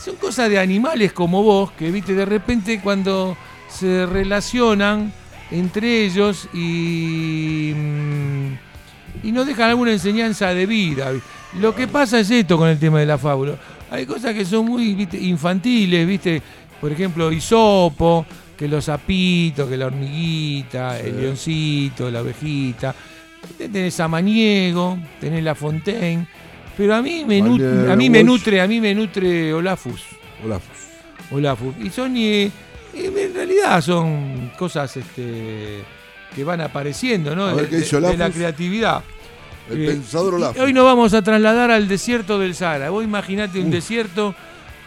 [0.04, 3.38] Son cosas de animales como vos, que viste de repente cuando
[3.70, 5.14] se relacionan
[5.52, 7.74] entre ellos y.
[7.76, 8.70] mm,
[9.24, 11.12] y nos dejan alguna enseñanza de vida.
[11.60, 13.56] Lo que pasa es esto con el tema de la fábula.
[13.92, 15.18] Hay cosas que son muy ¿viste?
[15.18, 16.42] infantiles, ¿viste?
[16.80, 18.26] Por ejemplo, Isopo,
[18.58, 22.96] que los sapitos, que la hormiguita, el leoncito, la ovejita.
[23.58, 26.28] Tenés a Maniego, tenés La Fontaine.
[26.80, 30.02] Pero a mí me, nut- Maniego, a mí me nutre, a mí me nutre Olafus.
[30.46, 30.64] Olaf.
[31.32, 31.76] Olafus.
[31.84, 32.52] Y son eh, eh,
[33.28, 35.84] en realidad son cosas este,
[36.34, 37.48] que van apareciendo, ¿no?
[37.48, 38.20] A ver, de, ¿qué dice de- de Olafus?
[38.20, 39.04] la creatividad.
[39.70, 40.58] El Eh, pensador y Olaf.
[40.60, 42.90] Hoy nos vamos a trasladar al desierto del Sahara.
[42.90, 44.34] Vos imaginate un desierto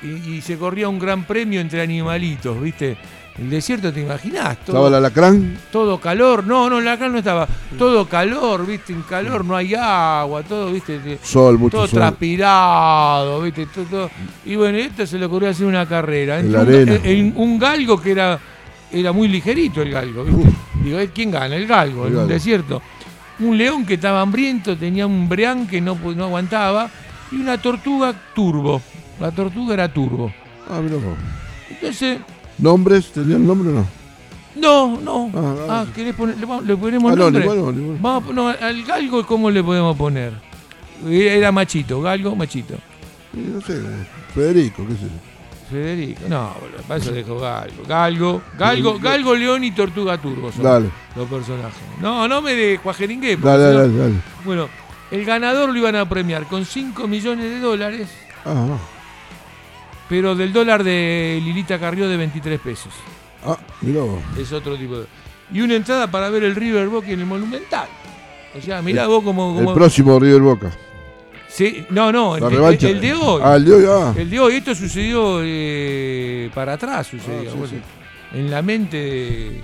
[0.02, 2.96] y, y se corría un gran premio entre animalitos, ¿viste?
[3.38, 4.52] El desierto, ¿te imaginás?
[4.58, 5.56] Estaba Todo, el alacrán.
[5.72, 6.44] todo calor.
[6.46, 7.48] No, no, acá no estaba.
[7.78, 8.92] Todo calor, ¿viste?
[8.92, 10.98] En calor no hay agua, todo, ¿viste?
[10.98, 11.98] Te- Sol, mucho todo sol.
[11.98, 13.66] transpirado, ¿viste?
[13.66, 14.10] Todo, todo.
[14.44, 16.40] Y bueno, esto se le ocurrió hacer una carrera.
[16.40, 17.00] En la un, arena.
[17.04, 18.38] en un galgo que era,
[18.92, 20.52] era muy ligerito el galgo, ¿viste?
[20.84, 21.10] Digo, ¿eh?
[21.14, 21.56] ¿quién gana?
[21.56, 22.32] El galgo, El en un galgo.
[22.34, 22.82] desierto.
[23.40, 26.90] Un león que estaba hambriento, tenía un breán que no, no aguantaba,
[27.30, 28.82] y una tortuga turbo.
[29.18, 30.30] La tortuga era turbo.
[30.68, 31.16] Ah, mira vos.
[31.70, 32.18] Entonces,
[32.62, 33.12] ¿Nombres?
[33.12, 33.86] ¿Tenían nombre o no?
[34.54, 35.30] no, no.
[35.34, 35.92] Ah, Ah, ah.
[35.94, 37.46] ¿querés poner, le, ponemos Ah, no, nombre?
[38.00, 40.32] Vamos, no, al galgo, ¿cómo le podemos poner?
[41.06, 42.74] Era machito, galgo, machito.
[43.32, 43.80] No sé,
[44.34, 45.68] Federico, qué sé yo.
[45.70, 47.82] Federico, no, boludo, para eso dejo Galgo.
[47.88, 51.80] Galgo, Galgo, Galgo, León y Tortuga Turbo son Dale, los personajes.
[52.00, 53.36] No, no me de cuajeringue.
[53.38, 54.14] dale, no- dale, dale.
[54.44, 54.68] Bueno,
[55.10, 58.08] el ganador lo iban a premiar con 5 millones de dólares,
[58.44, 58.66] Ah,
[60.08, 62.92] pero del dólar de Lilita Carrió de 23 pesos.
[63.44, 64.20] ah, mirá vos.
[64.38, 65.06] Es otro tipo de...
[65.52, 67.86] Y una entrada para ver el River Boca en el Monumental.
[68.56, 69.58] O sea, mirá vos como...
[69.60, 70.70] El próximo River Boca.
[71.48, 73.42] Sí, no, no, el, el- el de hoy.
[73.44, 74.14] Ah, el de hoy, ah.
[74.16, 77.50] El de hoy, esto sucedió eh, para atrás, sucedió.
[77.50, 77.76] Ah, sí, Vos- sí.
[78.32, 79.60] En la mente de-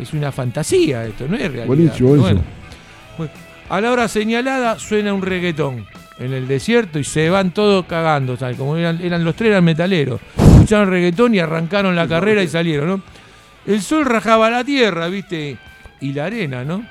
[0.00, 1.66] es una fantasía esto, no es realidad.
[1.66, 2.40] Buenísimo, buenísimo.
[2.40, 2.42] Bueno,
[3.18, 3.32] bueno,
[3.68, 5.86] a la hora señalada suena un reggaetón
[6.18, 8.56] en el desierto y se van todos cagando, ¿sabes?
[8.56, 10.20] Como eran, eran los tres eran metaleros.
[10.36, 13.02] Escucharon reggaetón y arrancaron la carrera y salieron, ¿no?
[13.66, 15.56] El sol rajaba la tierra, ¿viste?
[16.00, 16.84] Y la arena, ¿no?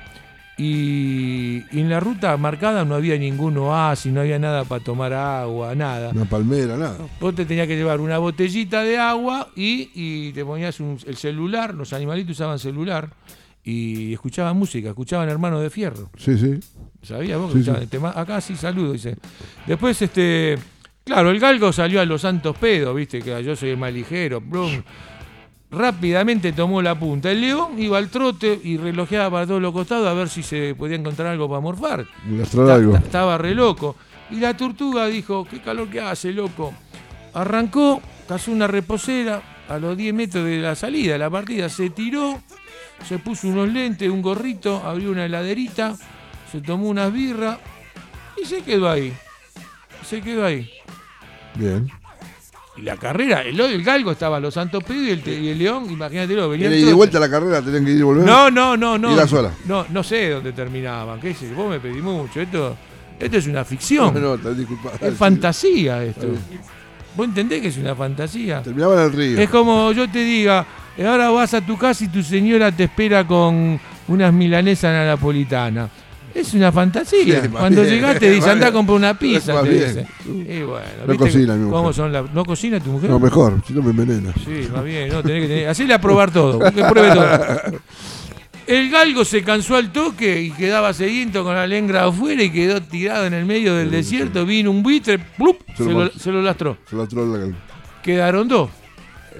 [0.58, 5.12] Y, y en la ruta marcada no había ningún oasis, no había nada para tomar
[5.12, 6.10] agua, nada.
[6.14, 6.96] Una palmera, nada.
[7.20, 11.16] Vos te tenías que llevar una botellita de agua y, y te ponías un- el
[11.16, 13.08] celular, los animalitos usaban celular
[13.64, 16.10] y escuchaban música, escuchaban Hermano de Fierro.
[16.16, 16.58] Sí, sí.
[17.02, 17.48] ¿Sabías vos?
[17.48, 17.84] que Sí, escuchaban sí.
[17.84, 18.12] el tema?
[18.14, 19.16] Acá sí, saludo, dice.
[19.66, 20.58] Después, este,
[21.04, 24.40] claro, el galgo salió a los santos pedos, viste, que yo soy el más ligero,
[24.40, 24.82] blum.
[25.70, 27.30] Rápidamente tomó la punta.
[27.30, 30.74] El león iba al trote y relojeaba para todos los costados a ver si se
[30.74, 32.06] podía encontrar algo para morfar.
[32.54, 32.96] Ta- algo.
[32.96, 33.96] Estaba re loco.
[34.30, 36.74] Y la tortuga dijo, qué calor que hace, loco.
[37.32, 41.88] Arrancó, cazó una reposera a los 10 metros de la salida de la partida, se
[41.88, 42.38] tiró,
[43.08, 45.94] se puso unos lentes, un gorrito, abrió una heladerita,
[46.50, 47.58] se tomó unas birras
[48.42, 49.12] y se quedó ahí.
[50.08, 50.70] Se quedó ahí.
[51.54, 51.88] Bien.
[52.76, 55.90] Y la carrera, el, el galgo estaba los Santos Pedro y el, y el León,
[55.90, 58.24] imagínatelo, venía Era el y de vuelta a la carrera, tenían que ir y volver.
[58.24, 59.12] No, no, no, no.
[59.12, 59.52] Ida sola.
[59.66, 61.20] No, no sé dónde terminaban.
[61.20, 61.52] ¿Qué sé?
[61.52, 62.40] Vos me pedí mucho.
[62.40, 62.74] Esto,
[63.20, 64.14] esto es una ficción.
[64.14, 64.90] No, no, te- disculpa.
[65.00, 65.16] es Sí.
[65.16, 66.28] fantasía esto.
[67.14, 68.62] ¿Vos entendés que es una fantasía?
[68.62, 69.38] Terminaban en el río.
[69.38, 70.64] Es como yo te diga,
[70.98, 74.92] eh, ahora vas a tu casa y tu señora te espera con unas milanesas a
[74.92, 75.88] la napolitana.
[76.34, 77.42] Es una fantasía.
[77.42, 79.62] Sí, Cuando bien, llegaste dice, anda a comprar una pizza.
[79.62, 80.06] Te dice.
[80.26, 81.94] Y bueno, No ¿viste cocina mi ¿Cómo mujer.
[81.94, 83.10] son la- ¿No cocina tu mujer?
[83.10, 84.32] No, mejor, si no me envenena.
[84.42, 85.68] Sí, más bien, no, tenés que tener.
[85.68, 87.80] Hacele a probar todo, que pruebe todo.
[88.66, 92.80] El galgo se cansó al toque y quedaba sediento con la lengua afuera y quedó
[92.80, 94.46] tirado en el medio del desierto.
[94.46, 95.58] Vino un buitre, ¡plup!
[95.76, 96.78] Se se, lo se lo lastró.
[96.88, 97.52] Se lo atró la-
[98.02, 98.70] Quedaron dos.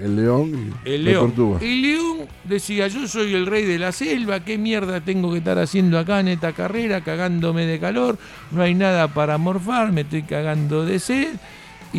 [0.01, 1.25] El león y El la león.
[1.31, 1.59] tortuga.
[1.61, 5.57] El león decía, yo soy el rey de la selva, ¿qué mierda tengo que estar
[5.59, 8.17] haciendo acá en esta carrera, cagándome de calor?
[8.51, 11.27] No hay nada para morfar, me estoy cagando de sed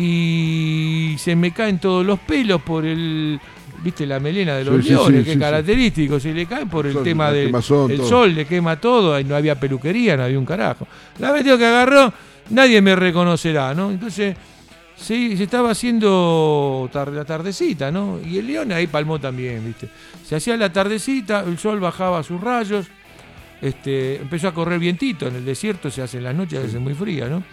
[0.09, 3.39] y se me caen todos los pelos por el...
[3.83, 5.19] ¿Viste la melena de los Sí, leones?
[5.19, 8.07] sí, que es característico, se le cae por el Sol, tema del quemazón, el todo.
[8.09, 10.87] sol, le quema todo, ahí no había peluquería, no había un carajo.
[11.19, 12.11] La metió que agarró,
[12.49, 13.91] nadie me reconocerá, ¿no?
[13.91, 14.35] Entonces
[14.97, 18.19] Sí, se estaba haciendo tar- la tardecita, ¿no?
[18.25, 19.89] Y el león ahí palmó también, ¿viste?
[20.25, 22.87] Se hacía la tardecita, el sol bajaba sus rayos,
[23.61, 26.79] este, empezó a correr vientito, en el desierto se hace en las noches, a veces
[26.79, 27.43] muy fría, ¿no?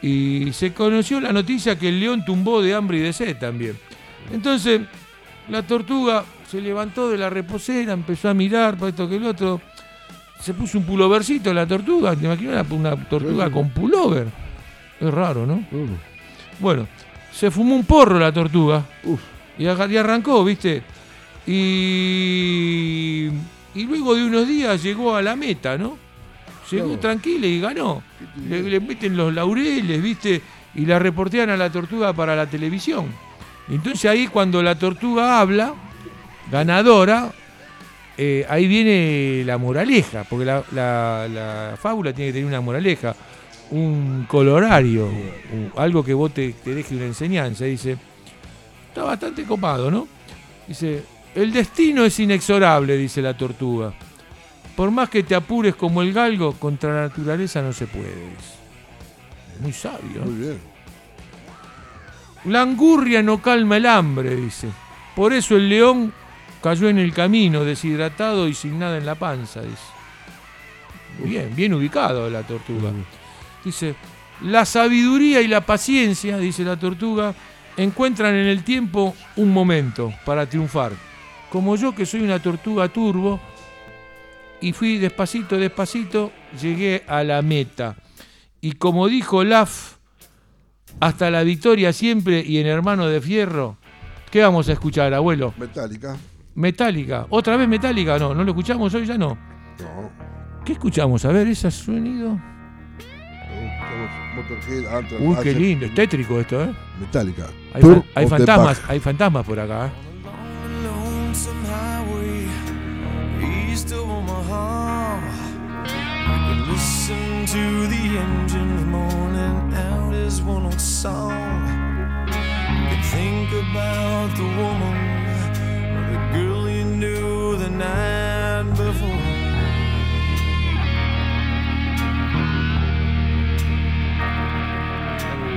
[0.00, 3.76] Y se conoció la noticia que el león tumbó de hambre y de sed también.
[4.32, 4.82] Entonces,
[5.48, 9.60] la tortuga se levantó de la reposera, empezó a mirar para esto que el otro.
[10.40, 13.54] Se puso un pulovercito la tortuga, te imaginas una, tortuga Sí, sí.
[13.54, 14.26] con pullover.
[15.00, 15.54] Es raro, ¿no?
[15.72, 15.88] Uh,
[16.58, 16.86] Bueno,
[17.32, 19.20] se fumó un porro la tortuga Uf.
[19.58, 20.82] y, arrancó, ¿viste?
[21.46, 23.28] Y,
[23.74, 25.96] y luego de unos días llegó a la meta, ¿no?
[26.70, 27.00] Llegó Claro.
[27.00, 28.02] tranquila y ganó.
[28.48, 30.42] Le, le meten los laureles, ¿viste?
[30.74, 33.06] Y la reportean a la tortuga para la televisión.
[33.68, 35.74] Entonces ahí cuando la tortuga habla,
[36.50, 37.32] ganadora,
[38.18, 43.14] eh, ahí viene la moraleja, porque la, la- la fábula tiene que tener una moraleja,
[43.70, 45.08] un colorario,
[45.76, 47.64] algo que vos te, te deje una enseñanza.
[47.64, 47.96] Dice,
[48.88, 50.06] está bastante copado, ¿no?
[50.66, 53.92] Dice, el destino es inexorable, dice la tortuga.
[54.74, 58.06] Por más que te apures como el galgo, contra la naturaleza no se puede.
[58.06, 58.56] dice.
[59.60, 60.22] Muy sabio.
[60.24, 60.58] muy bien.
[62.44, 64.68] La angurria no calma el hambre, dice.
[65.14, 66.12] Por eso el león
[66.62, 69.96] cayó en el camino, deshidratado y sin nada en la panza, dice.
[71.24, 72.90] Bien, bien ubicado la tortuga.
[73.66, 73.96] Dice,
[74.42, 77.34] la sabiduría y la paciencia, dice la tortuga,
[77.76, 80.92] encuentran en el tiempo un momento para triunfar.
[81.50, 83.40] Como yo que soy una tortuga turbo,
[84.60, 86.30] y fui despacito, despacito,
[86.62, 87.96] llegué a la meta.
[88.60, 89.96] Y como dijo Laf,
[91.00, 93.78] hasta la victoria siempre y en Hermano de Fierro,
[94.30, 95.54] ¿qué vamos a escuchar, abuelo?
[95.56, 96.16] Metálica.
[96.54, 97.26] Metálica.
[97.30, 98.16] ¿Otra vez Metálica?
[98.16, 99.36] No, no lo escuchamos hoy, ya no.
[99.80, 100.12] No.
[100.64, 101.24] ¿Qué escuchamos?
[101.24, 102.38] A ver, ese sonido.
[104.34, 106.72] Motorhead, Anthrax, Uy, qué lindo, es tétrico esto, ¿eh?
[107.00, 107.46] Metálica.
[107.74, 109.90] Hay, fan- hay of the fantasmas, hay fantasmas por acá, ¿eh?
[110.82, 112.46] lonesome highway
[113.70, 114.06] east of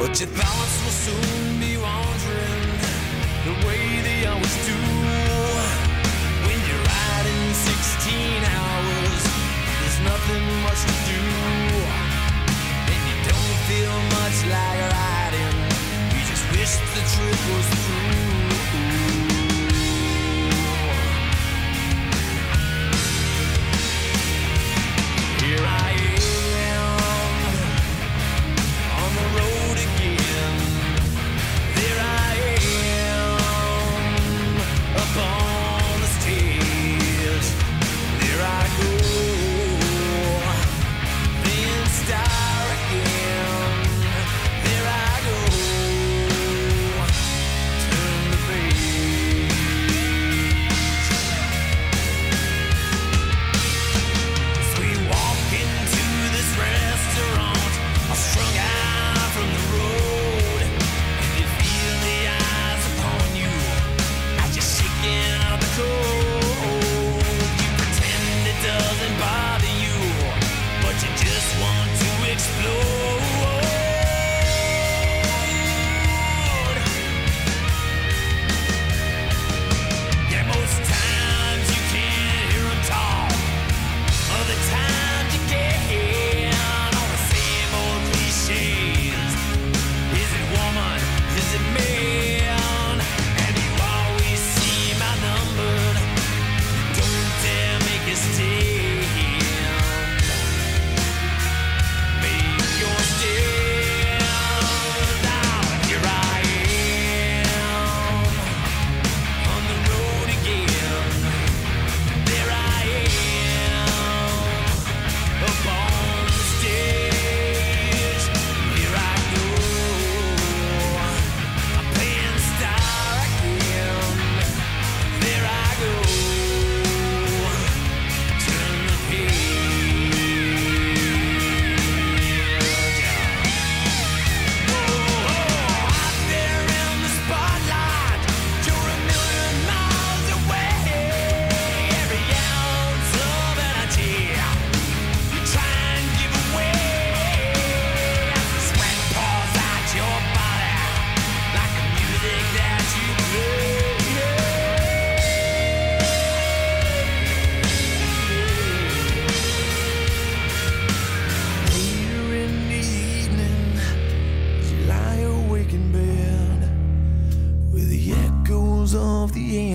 [0.09, 2.69] But your thoughts will soon be wandering
[3.45, 4.73] the way they always do.
[6.49, 9.21] When you're riding 16 hours,
[9.77, 11.21] there's nothing much to do.
[12.89, 15.55] And you don't feel much like riding,
[16.17, 18.08] you just wish the trip was through.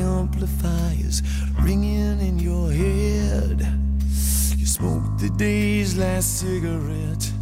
[0.05, 1.23] Amplifiers
[1.61, 3.67] ringing in your head.
[4.57, 7.33] You smoke the day's last cigarette,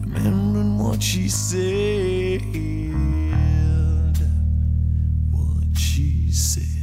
[0.00, 2.40] remembering what she said.
[5.30, 6.73] What she said.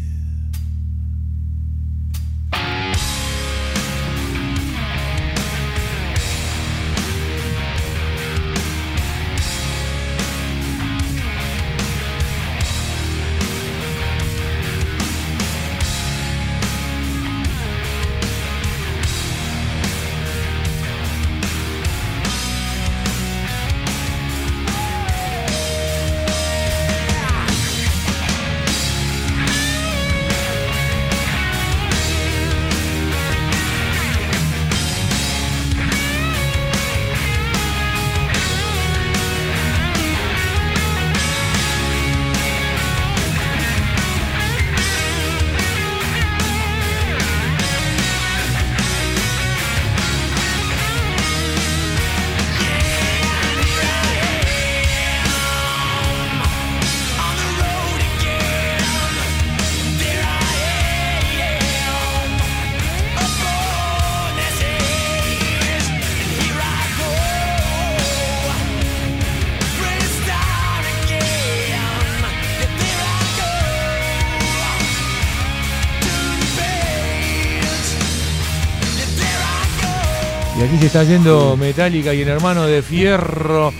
[80.82, 83.72] Se está yendo Metallica y el hermano de Fierro.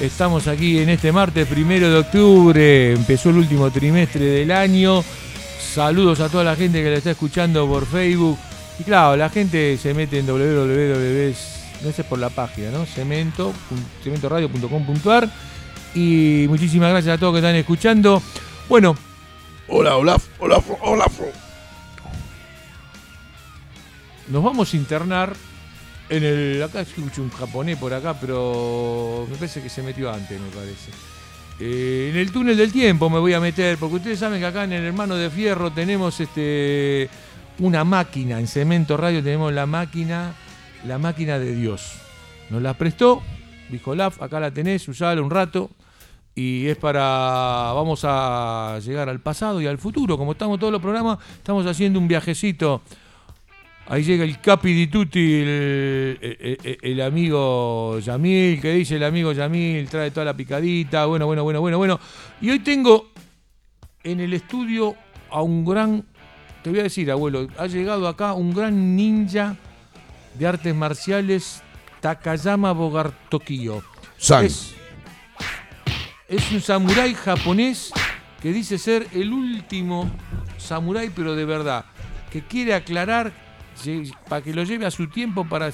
[0.00, 2.94] Estamos aquí en este martes primero de octubre.
[2.94, 5.04] Empezó el último trimestre del año.
[5.60, 8.36] Saludos a toda la gente que lo está escuchando por Facebook.
[8.76, 11.32] Y claro, la gente se mete en www.
[11.84, 12.84] No sé por la página, ¿no?
[12.86, 13.52] Cemento,
[14.02, 15.30] cementoradio.com.ar.
[15.94, 18.20] Y muchísimas gracias a todos que están escuchando.
[18.68, 18.96] Bueno,
[19.68, 21.20] Hola, Olaf, Olaf, Olaf.
[24.26, 25.36] nos vamos a internar
[26.08, 26.62] en el.
[26.62, 30.90] Acá escucho un japonés por acá, pero me parece que se metió antes, me parece.
[31.60, 34.64] Eh, en el túnel del tiempo me voy a meter, porque ustedes saben que acá
[34.64, 37.10] en el Hermano de Fierro tenemos este
[37.58, 40.34] una máquina, en Cemento Radio tenemos la máquina,
[40.86, 41.94] la máquina de Dios.
[42.50, 43.22] Nos la prestó,
[43.70, 45.70] dijo Laf, acá la tenés, usala un rato.
[46.34, 47.72] Y es para.
[47.74, 50.16] Vamos a llegar al pasado y al futuro.
[50.16, 52.80] Como estamos todos los programas, estamos haciendo un viajecito
[53.90, 55.48] Ahí llega el Capi di Tutti, el,
[56.20, 61.24] el- el- el amigo Yamil, que dice el amigo Yamil, trae toda la picadita, bueno,
[61.26, 62.00] bueno, bueno, bueno, bueno.
[62.42, 63.10] Y hoy tengo
[64.04, 64.94] en el estudio
[65.30, 66.04] a un gran,
[66.62, 69.56] te voy a decir, abuelo, ha llegado acá un gran ninja
[70.38, 71.62] de artes marciales,
[72.00, 73.82] Takayama Bogartokiyo.
[74.18, 74.44] San.
[74.44, 74.74] Es,
[76.28, 77.90] es un samurái japonés
[78.42, 80.10] que dice ser el último
[80.58, 81.86] samurái, pero de verdad,
[82.30, 83.32] que quiere aclarar,
[84.28, 85.70] para que lo lleve a su tiempo para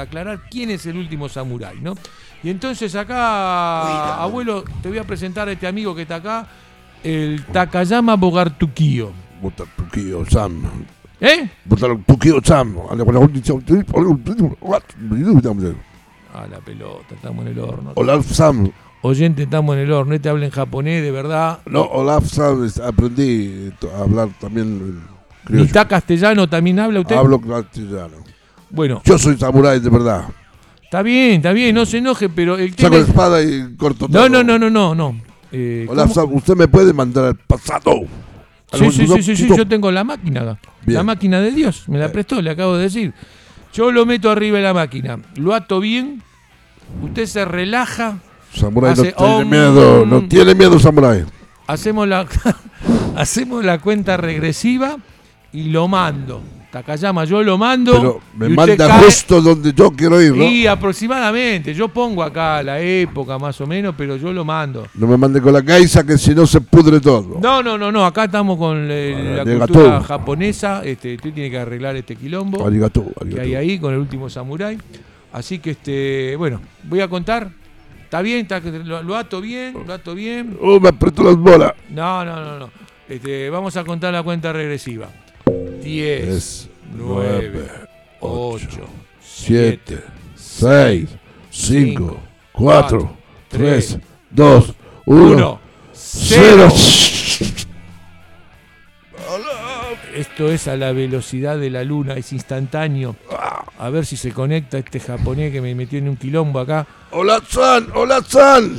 [0.00, 1.94] aclarar quién es el último samurái, ¿no?
[2.42, 6.46] Y entonces acá, abuelo, te voy a presentar a este amigo que está acá,
[7.02, 9.12] el Takayama Bogartukiyo.
[9.42, 10.62] Botar Tukio Sam.
[11.20, 11.48] ¿Eh?
[11.64, 12.76] Botar Tukio Sam.
[12.88, 13.04] A la
[16.60, 17.92] pelota, estamos en el horno.
[17.96, 18.70] Olaf Sam.
[19.02, 20.14] Oyente, estamos en el horno.
[20.14, 21.60] Este habla en japonés, de verdad.
[21.66, 25.00] No, Olaf Sam, aprendí a hablar también
[25.44, 25.64] criollo.
[25.64, 27.16] ¿Mitad castellano también habla usted?
[27.16, 28.16] Hablo castellano.
[28.70, 30.24] Bueno, Yo soy samurái de verdad.
[30.84, 34.20] está bien, está bien, no se enoje, pero el Saco la espada y corto No,
[34.20, 34.28] todo.
[34.28, 35.20] no, no, no, no, no.
[35.52, 36.36] Eh, Olaf ¿cómo?
[36.36, 37.92] Usted me puede mandar al pasado.
[38.72, 40.58] Sí, sí, sí, sí, sí, yo tengo la máquina acá.
[40.86, 40.94] Bien.
[40.98, 42.10] La máquina de Dios, me la Eh.
[42.10, 43.12] prestó, le acabo de decir.
[43.72, 46.22] Yo lo meto arriba de la máquina, lo ato bien,
[47.02, 48.18] usted se relaja,
[48.54, 50.06] Samurái no tiene miedo.
[50.06, 51.24] No tiene miedo, Samurái.
[51.66, 52.26] hacemos la,
[53.16, 54.96] hacemos la cuenta regresiva
[55.52, 56.42] y lo mando.
[56.70, 57.92] Takayama, yo lo mando.
[57.92, 60.44] Pero me y usted manda cae- justo donde yo quiero ir, ¿no?
[60.44, 64.86] Y aproximadamente, yo pongo acá la época más o menos, pero yo lo mando.
[64.94, 67.40] No me mande con la gaisa que si no se pudre todo.
[67.42, 71.58] No, no, no, no, acá estamos con Ah, la cultura japonesa, este, usted tiene que
[71.58, 73.42] arreglar este quilombo Arigato, que arigato.
[73.42, 74.78] hay ahí con el último samurái.
[75.32, 77.50] Así que este, bueno, voy a contar.
[78.04, 78.40] ¿Está bien?
[78.42, 79.74] ¿Está- lo, lo ato bien?
[79.86, 80.56] ¿Lo ato bien?
[80.60, 81.72] Oh, me aprieto las bolas.
[81.88, 82.70] No, no, no, no.
[83.08, 85.08] Este, vamos a contar la cuenta regresiva.
[85.82, 87.70] 10, Es 9, 9,
[88.20, 88.68] 8,
[89.22, 90.04] 7,
[90.34, 91.08] 6,
[91.50, 92.20] 5, 4,
[92.52, 93.16] cuatro,
[93.48, 93.98] 3,
[94.30, 94.74] 2,
[95.06, 95.60] 1, 1,
[95.92, 96.68] 0.
[96.72, 97.20] 0.
[100.14, 103.16] Esto es a la velocidad de la luna, es instantáneo.
[103.78, 106.86] A ver si se conecta este japonés que me metió en un quilombo acá.
[107.12, 108.76] Hola, San, hola, San.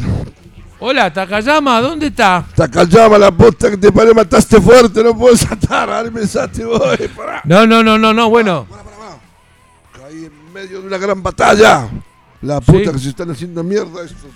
[0.83, 2.43] Hola, Takayama, ¿dónde está?
[2.55, 6.25] Takayama, la posta que te parió, mataste fuerte, no puedo saltar, ahora me
[7.15, 7.43] pará.
[7.45, 8.65] No, no, no, no, no, bueno.
[8.67, 9.19] Pará, pará, pará.
[10.07, 11.87] Caí en medio de una gran batalla.
[12.41, 12.91] La puta Sí.
[12.93, 14.31] que se están haciendo mierda estos.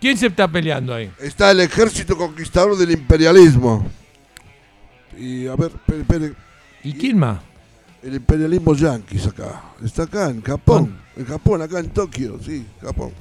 [0.00, 1.12] ¿Quién se está peleando ahí?
[1.18, 3.86] Está el ejército conquistador del imperialismo.
[5.18, 6.32] Y a ver, espere, espere.
[6.82, 7.40] ¿Y quién más?
[8.02, 9.64] El imperialismo yanquis acá.
[9.84, 10.98] Está acá, en Japón.
[11.14, 13.12] En Japón, acá en Tokio, sí, Japón.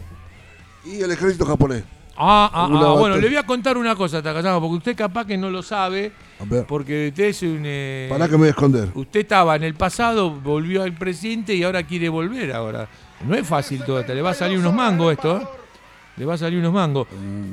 [0.85, 1.84] Y el ejército japonés.
[2.21, 5.37] Ah, ah, ah, bueno, le voy a contar una cosa, Takayama, porque usted capaz que
[5.37, 6.11] no lo sabe,
[6.67, 7.61] porque usted es un...
[7.63, 8.89] eh, pará que me voy a esconder.
[8.93, 12.89] Usted estaba en el pasado, volvió al presente y ahora quiere volver ahora.
[13.25, 15.47] No es fácil todo esto, le va a salir unos mangos esto, ¿eh?
[16.17, 17.07] Le va a salir unos mangos.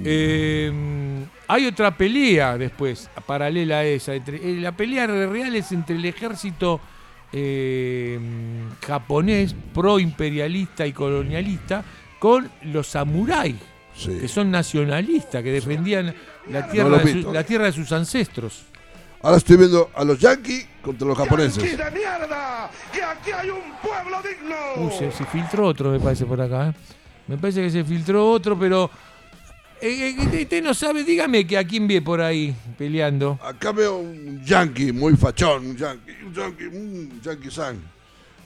[0.04, 0.72] Eh,
[1.46, 4.14] hay otra pelea después, paralela a esa.
[4.16, 6.80] entre- eh, la pelea real es entre el ejército
[7.32, 8.18] eh,
[8.84, 11.84] japonés, pro-imperialista y colonialista,
[12.18, 13.54] con los samuráis,
[13.96, 14.18] Sí.
[14.20, 16.14] que son nacionalistas, que defendían
[16.50, 18.62] la tierra, de, su- la tierra de sus ancestros.
[19.22, 21.56] Ahora estoy viendo a los yanquis contra los japoneses.
[21.56, 22.70] ¡Yanquis de mierda!
[22.92, 24.56] ¡Que aquí hay un pueblo digno!
[24.86, 26.68] Uy, se, se filtró otro, me parece, por acá.
[26.68, 26.74] ¿eh?
[27.26, 28.90] Me parece que se filtró otro, pero.
[29.80, 33.38] eh, eh, usted usted no sabe, dígame que a quién ve por ahí peleando.
[33.42, 37.78] Acá veo un yankee muy fachón, un yankee, un yankee, un yankee san.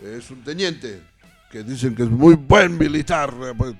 [0.02, 1.02] Es un teniente
[1.50, 3.34] que dicen que es muy buen militar.
[3.42, 3.74] eh, pues.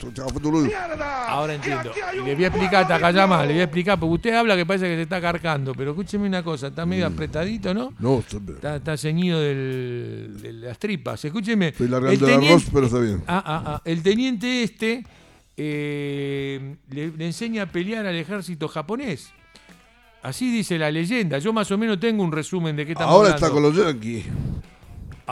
[1.28, 1.92] Ahora ¡Que entiendo.
[2.14, 4.86] Y le voy a explicar, Takayama, le voy a explicar, porque usted habla que parece
[4.88, 6.88] que se está carcando, pero escúcheme una cosa, está Mm.
[6.88, 7.92] medio apretadito, ¿no?
[8.00, 11.24] No, Está, está ceñido del- de las tripas.
[11.24, 11.68] Escúcheme.
[11.68, 13.22] estoy el largando el teniente- arroz, pero está bien.
[13.28, 13.82] Ah, ah, ah.
[13.84, 15.04] El teniente este
[15.56, 19.30] eh, le, le enseña a pelear al ejército japonés.
[20.22, 21.38] Así dice la leyenda.
[21.38, 23.46] Yo más o menos tengo un resumen de qué estamos Ahora hablando.
[23.46, 24.24] está con los yanquis.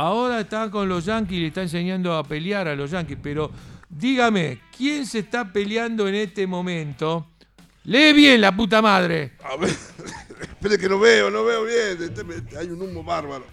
[0.01, 3.19] Ahora está con los yanquis y le está enseñando a pelear a los yanquis.
[3.21, 3.51] Pero
[3.89, 7.27] dígame, ¿quién se está peleando en este momento?
[7.83, 9.33] Lee bien, la puta madre.
[9.43, 9.71] A ver,
[10.41, 11.99] espere que no veo, no veo bien.
[12.01, 13.45] este me- Hay un humo bárbaro.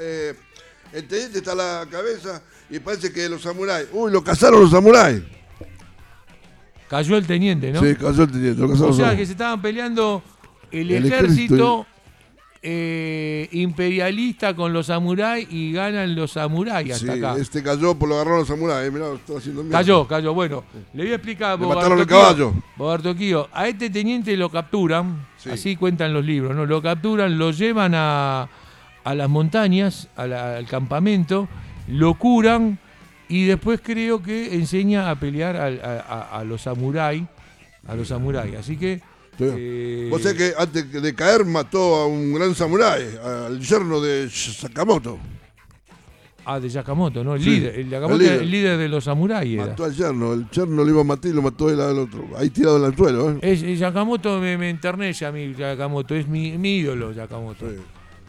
[0.00, 0.32] Eh,
[0.94, 3.88] el teniente está a la cabeza y parece que los samuráis.
[3.92, 5.22] Uy, lo cazaron los samuráis.
[6.88, 7.80] Cayó el teniente, ¿no?
[7.82, 8.60] Sí, cazó el teniente.
[8.62, 10.22] Lo O sea que se estaban peleando
[10.70, 11.86] el, El ejército, ejército
[12.68, 17.36] eh, imperialista con los samuráis y ganan los samuráis hasta Sí, acá.
[17.40, 18.90] este cayó, por lo agarraron los samuráis.
[18.92, 19.78] Mirá, lo está haciendo mierda.
[19.78, 20.34] Cayó, cayó.
[20.34, 21.60] Bueno, le voy a explicar.
[21.60, 22.52] Le mataron el caballo.
[22.76, 25.50] Bogartoquío, a este teniente lo capturan, Sí.
[25.50, 26.66] así cuentan los libros, ¿no?
[26.66, 28.48] Lo capturan, lo llevan a,
[29.04, 31.46] a las montañas, a la- al campamento,
[31.86, 32.78] lo curan
[33.28, 37.22] y después creo que enseña a pelear a- a los samuráis.
[37.86, 38.56] A los samuráis.
[38.56, 39.00] Así que.
[39.38, 40.08] Sí.
[40.10, 45.18] Vos sabés que antes de caer mató a un gran samurái, al yerno de Sakamoto.
[46.48, 47.34] Ah, de Yakamoto, ¿no?
[47.34, 47.74] El Sí, líder.
[47.80, 48.42] El Yakamoto el líder.
[48.42, 49.52] el líder de los samuráis.
[49.54, 49.66] era.
[49.66, 52.24] Mató al yerno, el yerno lo iba a matar y lo mató él al otro.
[52.36, 53.38] Ahí tirado en el suelo, ¿eh?
[53.42, 56.14] Es, es Yakamoto me, me enternece a mí, Yakamoto.
[56.14, 57.68] Es mi, mi ídolo, Yakamoto.
[57.68, 57.76] Sí.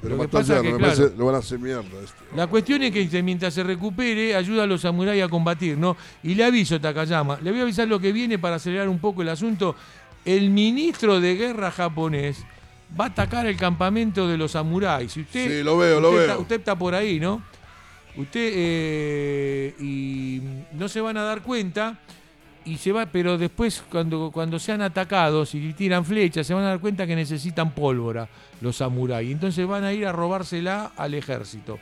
[0.01, 0.95] Pero Lo mató al yerno, que, me claro.
[0.95, 1.81] parece- lo van a hacer mierda.
[2.03, 2.35] Este.
[2.35, 5.95] La cuestión es que mientras se recupere, ayuda a los samuráis a combatir, ¿no?
[6.23, 9.21] Y le aviso, Takayama, le voy a avisar lo que viene para acelerar un poco
[9.23, 9.75] el asunto.
[10.27, 12.43] El ministro de guerra japonés
[12.99, 15.13] va a atacar el campamento de los samuráis.
[15.13, 16.21] Si usted, Sí, lo veo, lo veo.
[16.21, 17.41] Está, usted está por ahí, ¿no?
[18.15, 20.41] Usted eh, y
[20.73, 21.99] no se van a dar cuenta
[22.65, 26.69] y se va, pero después cuando, cuando sean atacados y tiran flechas, se van a
[26.69, 28.27] dar cuenta que necesitan pólvora
[28.59, 29.31] los samuráis.
[29.31, 31.79] Entonces van a ir a robársela al ejército.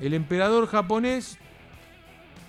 [0.00, 1.38] El emperador japonés,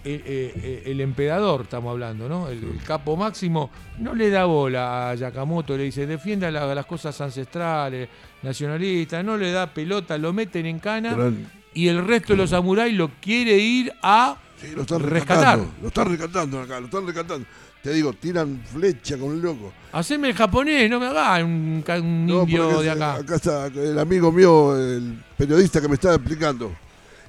[0.04, 2.48] el, eh, eh, el emperador estamos hablando, ¿no?
[2.50, 3.70] El, el capo máximo
[4.00, 8.10] no le da bola a Yakamoto, le dice defienda la- las cosas ancestrales,
[8.44, 11.34] nacionalistas, no le da pelota, lo meten en cana Pero-
[11.74, 15.60] y el resto de los samuráis lo quiere ir a Sí, lo están rescatar.
[15.82, 17.48] Lo están rescatando acá, lo están rescatando.
[17.82, 19.74] Te digo, tiran flecha con un loco.
[19.92, 23.16] Haceme el japonés, no me hagas un, ca- un No, indio de acá.
[23.16, 26.72] Acá está el amigo mío, el periodista que me estaba explicando.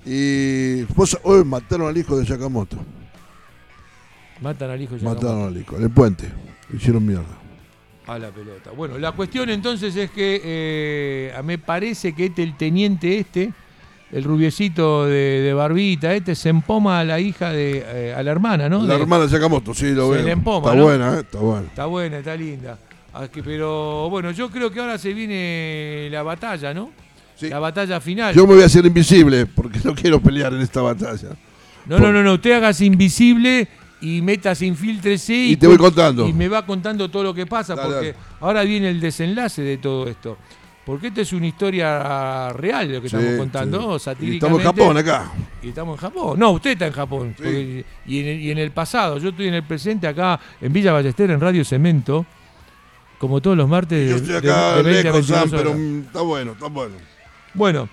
[0.05, 2.77] Y vos, hoy mataron al hijo de Yakamoto.
[4.41, 5.27] Matan al hijo de Yakamoto.
[5.27, 6.29] Mataron al hijo, en el puente.
[6.69, 7.25] Lo Hicieron mierda.
[8.07, 8.73] A la pelota.
[8.73, 13.53] Bueno, la cuestión entonces es que eh, me parece que este, el teniente este,
[14.11, 18.31] el rubiecito de, de barbita, este se empoma a la hija de, eh, a la
[18.33, 18.83] hermana, ¿no?
[18.83, 20.27] La De- hermana de Yakamoto, sí, lo se veo.
[20.27, 20.83] le empoma, está ¿no?
[20.83, 21.21] buena, ¿eh?
[21.21, 21.67] Está buena.
[21.67, 22.77] Está buena, está linda.
[23.15, 26.91] Ah, que- pero bueno, yo creo que ahora se viene la batalla, ¿no?
[27.43, 27.51] Sí.
[27.51, 28.35] La batalla final.
[28.35, 31.29] Yo me voy a hacer invisible porque no quiero pelear en esta batalla.
[31.87, 33.69] No, no, no, no, usted hágase invisible
[34.01, 36.29] y métase, infíltrese y, Y te voy contando.
[36.29, 38.19] Y me va contando todo lo que pasa, Dale, porque dale.
[38.41, 40.39] ahora viene el desenlace de todo esto.
[40.85, 44.05] Porque esta es una historia real lo que Sí, estamos contando, sí.
[44.05, 44.35] satíricamente.
[44.35, 45.33] Y estamos en Japón acá.
[45.63, 46.39] Y estamos en Japón.
[46.41, 47.35] No, usted está en Japón.
[47.37, 47.43] Sí.
[47.45, 49.19] porque- y, en el, y en el pasado.
[49.19, 52.27] Yo estoy en el presente acá en Villa Ballester, en Radio Cemento.
[53.19, 54.09] Como todos los martes.
[54.11, 55.81] Yo de- estoy de- acá de 20 a lejos, 22 Sam, pero horas.
[55.81, 56.95] mm, está bueno, está bueno.
[57.55, 57.89] Bueno,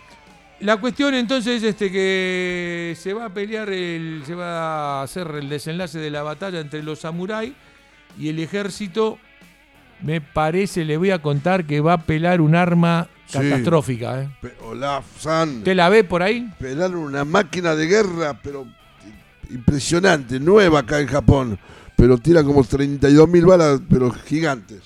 [0.62, 5.28] la cuestión entonces es este, que se va a pelear, el, se va a hacer
[5.40, 7.54] el desenlace de la batalla entre los samuráis
[8.18, 9.18] y el ejército.
[10.02, 13.38] Me parece, le voy a contar que va a pelar un arma Sí.
[13.38, 14.24] catastrófica.
[14.24, 14.30] ¿eh?
[14.42, 16.50] Pe- Olaf San, ¿Usted la ve por ahí?
[16.58, 18.66] pelaron una máquina de guerra, pero
[19.52, 21.60] impresionante, nueva acá en Japón.
[21.96, 24.82] Pero tira como 32.000 balas, pero gigantes.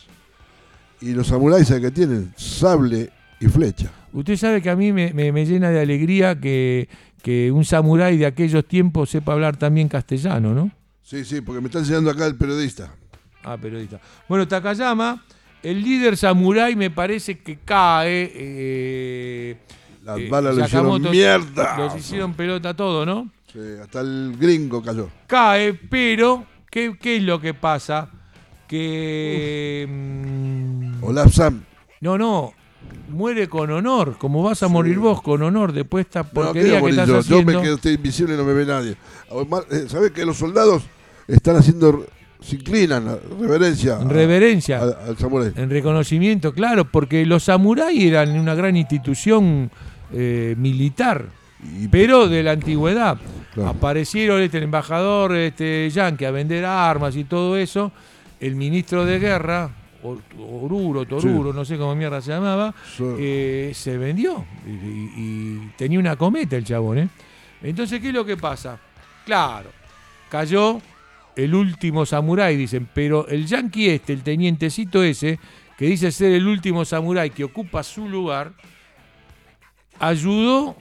[0.99, 2.33] Y los samuráis, ¿sabe qué tienen?
[2.35, 3.11] Sable
[3.43, 3.91] y flecha.
[4.11, 6.87] Usted sabe que a mí me, me- me llena de alegría que,
[7.21, 10.71] que un samurái de aquellos tiempos sepa hablar también castellano, ¿no?
[11.01, 12.93] Sí, sí, porque me está enseñando acá el periodista.
[13.43, 13.99] Ah, periodista.
[14.29, 15.23] Bueno, Takayama,
[15.61, 18.31] el líder samurái me parece que cae.
[18.33, 19.57] eh,
[20.03, 21.77] Las eh, balas lo hicieron mierda.
[21.77, 23.29] Los hicieron pelota todo, ¿no?
[23.51, 25.09] Sí, hasta el gringo cayó.
[25.27, 28.09] Cae, pero ¿qué, qué es lo que pasa?
[28.67, 29.85] Que...
[29.89, 31.65] mm, Olaf San.
[32.01, 32.53] no, no.
[33.13, 36.85] Muere con honor, como vas a morir vos, con honor, después esta No, porquería quiero
[36.85, 37.13] que estás yo.
[37.13, 37.51] Yo haciendo.
[37.53, 38.95] me quedo estoy invisible y no me ve nadie.
[39.31, 40.83] Además, eh, ¿Sabés que los soldados
[41.27, 42.05] están haciendo,
[42.41, 44.81] se inclinan, reverencia a- reverencia.
[44.81, 45.53] al, al samurái?
[45.55, 49.69] En reconocimiento, claro, porque los samuráis eran una gran institución
[50.11, 51.25] eh, militar,
[51.79, 53.17] Y- pero de la antigüedad.
[53.53, 53.69] Claro.
[53.69, 57.91] Aparecieron este, el embajador este, yankee a vender armas y todo eso.
[58.39, 59.69] El ministro de guerra,
[60.03, 62.73] Or- Oruro, Toruro, no sé cómo mierda se llamaba,
[63.19, 64.45] eh, se vendió.
[64.67, 67.09] Y, y- y tenía una cometa el chabón, ¿eh?
[67.61, 68.77] Entonces, ¿qué es lo que pasa?
[69.25, 69.69] Claro,
[70.29, 70.81] cayó
[71.35, 75.39] el último samurái, dicen, pero el yanqui este, el tenientecito ese,
[75.77, 78.51] que dice ser el último samurái que ocupa su lugar,
[79.99, 80.75] ayudó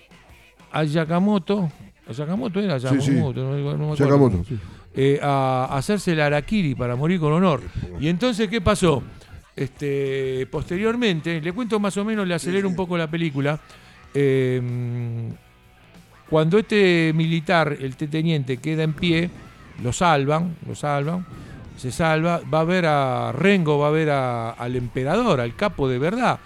[0.73, 1.71] a Yakamoto,
[2.09, 3.11] ¿a Yakamoto era Sí, sí.
[3.13, 4.45] No, no me acuerdo.
[4.95, 7.63] Eh, a, hacerse el harakiri para morir con honor.
[7.99, 9.03] Y entonces, ¿qué pasó?
[9.57, 13.59] Este, posteriormente, le cuento más o menos, le acelero un poco la película.
[14.15, 15.31] eh,
[16.29, 19.29] cuando este militar, el teniente, queda en pie,
[19.83, 21.27] lo salvan, lo salvan,
[21.77, 25.89] se salva, va a ver a Rengo, va a ver a- al emperador, al capo
[25.89, 26.39] de verdad,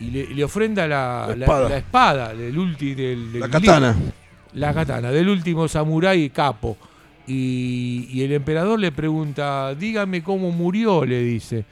[0.00, 1.68] y le, le ofrenda la, La la- espada.
[1.68, 3.96] la espada del ulti, del, del La katana.
[4.54, 6.76] la katana del último samurái capo.
[7.28, 11.64] Y, y el emperador le pregunta, dígame cómo murió, le dice.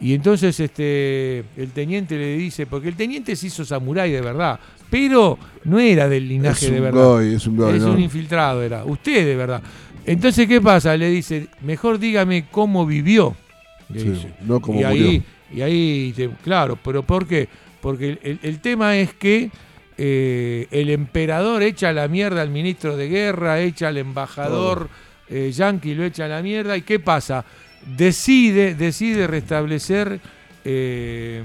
[0.00, 4.58] Y entonces este, el teniente le dice, porque el teniente se hizo samurái de verdad,
[4.90, 7.04] pero no era del linaje de verdad.
[7.04, 7.92] goy, es un goy, es ¿no?
[7.92, 8.84] un infiltrado, era.
[8.84, 9.62] Usted de verdad.
[10.04, 10.96] Entonces, ¿qué pasa?
[10.96, 13.34] Le dice, mejor dígame cómo vivió.
[13.88, 14.28] le Sí, dice.
[14.44, 15.22] no cómo y ahí, murió.
[15.54, 17.48] y ahí, te- claro, pero ¿por qué?
[17.80, 19.50] Porque el tema es que
[19.96, 24.88] eh, el emperador echa la mierda al ministro de guerra, echa al embajador
[25.28, 26.76] eh, yanqui, lo echa a la mierda.
[26.76, 27.44] ¿Y qué pasa?
[27.96, 30.20] Decide, decide restablecer
[30.64, 31.42] eh,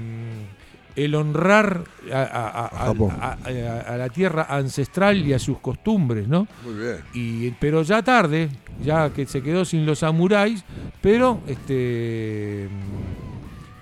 [0.96, 3.10] el honrar a, a- a- A Japón.
[3.20, 6.46] a- a- a la tierra ancestral y a sus costumbres, ¿no?
[6.64, 6.96] Muy bien.
[7.14, 8.48] Y, pero ya tarde,
[8.82, 10.64] ya que se quedó sin los samuráis,
[11.00, 12.68] pero este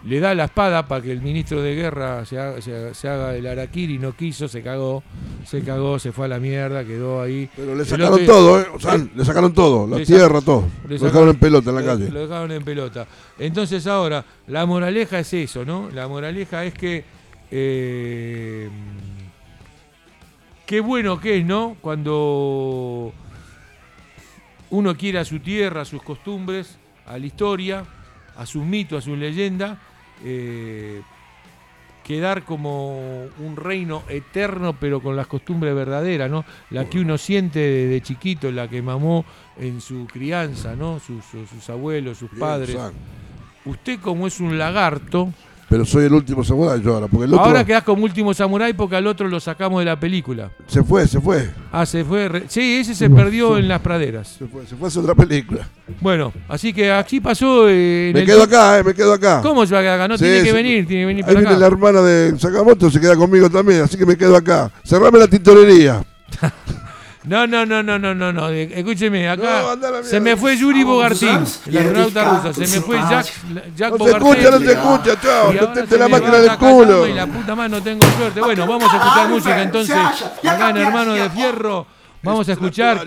[0.04, 3.08] le da la espada para que el ministro de guerra se haga, se haga- se
[3.08, 5.02] haga el harakiri, no quiso, se cagó,
[5.44, 7.50] se cagó, se fue a la mierda, quedó ahí.
[7.56, 8.66] Pero le sacaron otro- todo, ¿eh?
[8.74, 9.86] O sea, le sacaron todo.
[9.88, 10.64] La tierra, todo.
[10.88, 12.10] le Lo sacaron- dejaron en pelota en la lo- calle.
[12.10, 13.06] Lo dejaron en pelota.
[13.38, 15.90] Entonces ahora, la moraleja es eso, ¿no?
[15.92, 17.04] La moraleja es que
[17.50, 18.68] eh,
[20.66, 21.76] qué bueno que es, ¿no?
[21.80, 23.12] Cuando
[24.70, 26.76] uno quiere a su tierra, a sus costumbres,
[27.06, 27.84] a la historia,
[28.38, 29.76] a sus mitos, a sus leyendas,
[30.24, 31.02] eh,
[32.04, 36.44] quedar como un reino eterno, pero con las costumbres verdaderas, ¿no?
[36.70, 39.26] La que uno siente de chiquito, la que mamó
[39.58, 40.98] en su crianza, ¿no?
[41.00, 42.76] Sus, sus- sus abuelos, sus padres.
[43.66, 45.32] Usted como es un lagarto,
[45.68, 48.72] Pero soy el último samurái yo ahora, porque el otro ahora quedás como último samurái
[48.72, 50.50] porque al otro lo sacamos de la película.
[50.66, 51.50] se fue, se fue.
[51.70, 52.26] Ah, se fue.
[52.26, 54.28] re- Sí, ese se perdió en las praderas.
[54.38, 55.68] Se fue, se fue a hacer otra película.
[56.00, 57.68] Bueno, así que aquí pasó.
[57.68, 59.40] eh, en Me el- quedo acá, eh, me quedo acá.
[59.42, 60.08] ¿Cómo se va a quedar acá?
[60.08, 61.60] No Sí, tiene que venir, tiene que venir Ahí para viene acá.
[61.60, 64.70] la hermana de Sakamoto, se queda conmigo también, así que me quedo acá.
[64.84, 66.02] Cerrame la tintorería.
[67.28, 68.48] No, no, no, no, no, no, no.
[68.48, 71.36] Escúcheme, acá No, la se me fue Yuri Bogartín, el
[71.78, 72.52] astronauta rusa.
[72.54, 73.26] Se me fue Jack,
[73.76, 74.28] Jack No se Bogartín.
[74.32, 75.52] escucha, no se escucha, chao.
[75.52, 77.06] Y ahora Metete se la máquina del culo.
[77.06, 78.40] Y la puta madre no tengo suerte.
[78.40, 79.96] Bueno, vamos a escuchar música entonces.
[79.96, 81.86] Acá en Hermano de Fierro.
[82.22, 83.04] Vamos a escuchar.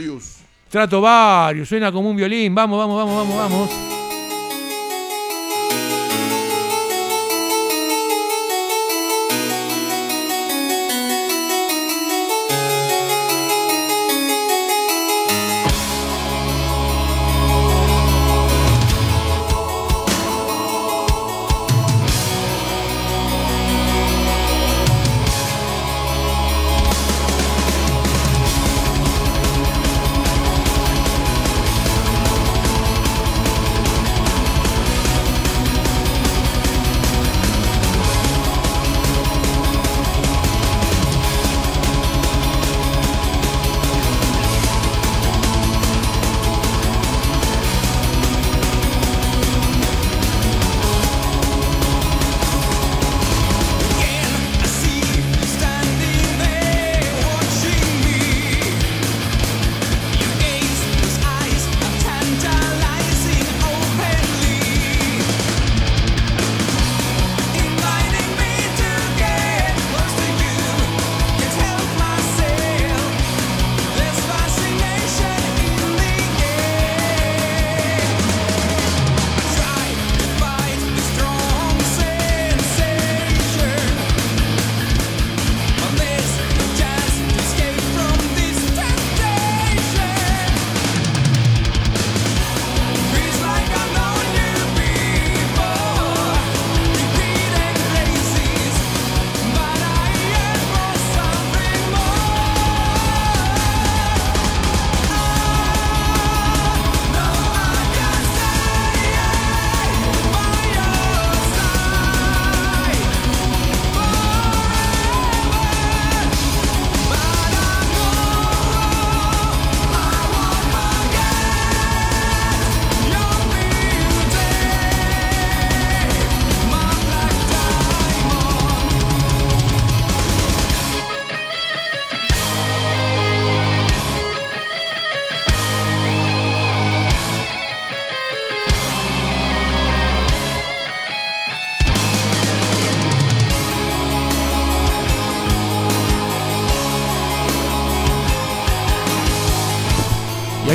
[0.69, 1.67] Trato Varios.
[1.67, 2.53] Suena como un violín.
[2.55, 4.00] Vamos, vamos, vamos, vamos, vamos.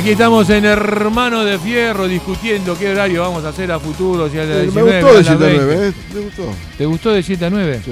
[0.07, 4.29] Aquí estamos en Hermano de Fierro discutiendo qué horario vamos a hacer a futuro.
[4.29, 5.65] Si a las Eh, me 19, gustó de las 7 a 20.
[5.65, 5.93] 9, ¿eh?
[6.13, 6.43] Me gustó.
[6.77, 7.81] ¿Te gustó de 7 a 9?
[7.83, 7.91] Sí.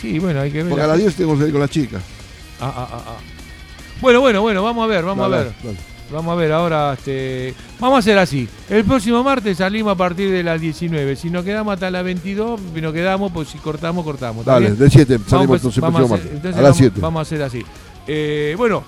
[0.00, 0.68] Sí, bueno, hay que ver.
[0.68, 1.98] Porque a las 10 tengo que salir con la chica.
[2.60, 3.16] Ah, ah, ah, ah.
[4.00, 5.52] Bueno, bueno, bueno, vamos a ver, vamos Dale, a ver.
[5.64, 5.76] dale.
[6.12, 8.48] Vamos a ver ahora, este, vamos a hacer así.
[8.70, 11.16] El próximo martes salimos a partir de las 19.
[11.16, 14.42] Si nos quedamos hasta las 22, si nos quedamos, pues si cortamos, cortamos.
[14.42, 16.70] ¿está Dale, de 7 salimos Vamos, entonces el vamos próximo a hacer- entonces A las
[16.70, 17.00] vamos- 7.
[17.00, 17.64] Vamos a hacer así.
[18.06, 18.84] Eh, bueno,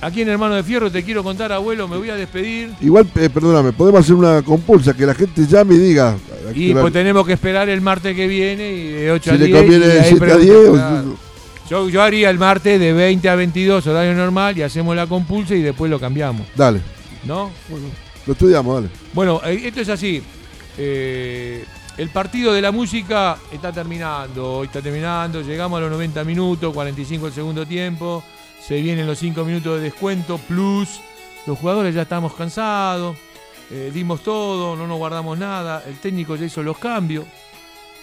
[0.00, 2.72] aquí en Hermano de Fierro te quiero contar, abuelo, me voy a despedir.
[2.80, 6.16] Igual, eh, perdóname, podemos hacer una compulsa, que la gente llame y diga.
[6.54, 9.50] Y pues tenemos que esperar el martes que viene y de 8 si a 10.
[9.50, 10.68] le conviene de ahí 7 a preguntan, 10.
[10.68, 11.16] o- claro.
[11.68, 15.52] Yo, yo haría el martes de 20 a 22, horario normal, y hacemos la compulsa
[15.56, 16.80] y después lo cambiamos, Dale,
[17.24, 17.50] ¿no?
[18.24, 18.88] lo estudiamos, dale.
[19.12, 20.22] Bueno, eh, esto es así.
[20.78, 21.64] Eh,
[21.96, 26.72] el partido de la música está terminando, hoy está terminando, llegamos a los 90 minutos,
[26.74, 28.22] 45 el segundo tiempo,
[28.66, 31.00] se vienen los 5 minutos de descuento, plus,
[31.46, 33.16] los jugadores ya estamos cansados,
[33.70, 37.24] eh, dimos todo, no nos guardamos nada, el técnico ya hizo los cambios,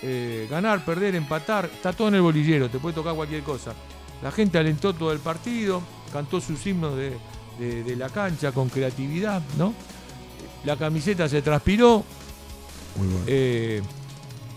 [0.02, 3.74] eh, ganar, perder, empatar, está todo en el bolillero, te puede tocar cualquier cosa.
[4.22, 5.82] La gente alentó todo el partido,
[6.12, 7.18] cantó sus himnos de,
[7.60, 9.74] de- de la cancha con creatividad, ¿no?
[10.66, 12.04] La camiseta se transpiró,
[12.98, 13.24] Muy bueno.
[13.28, 13.82] eh,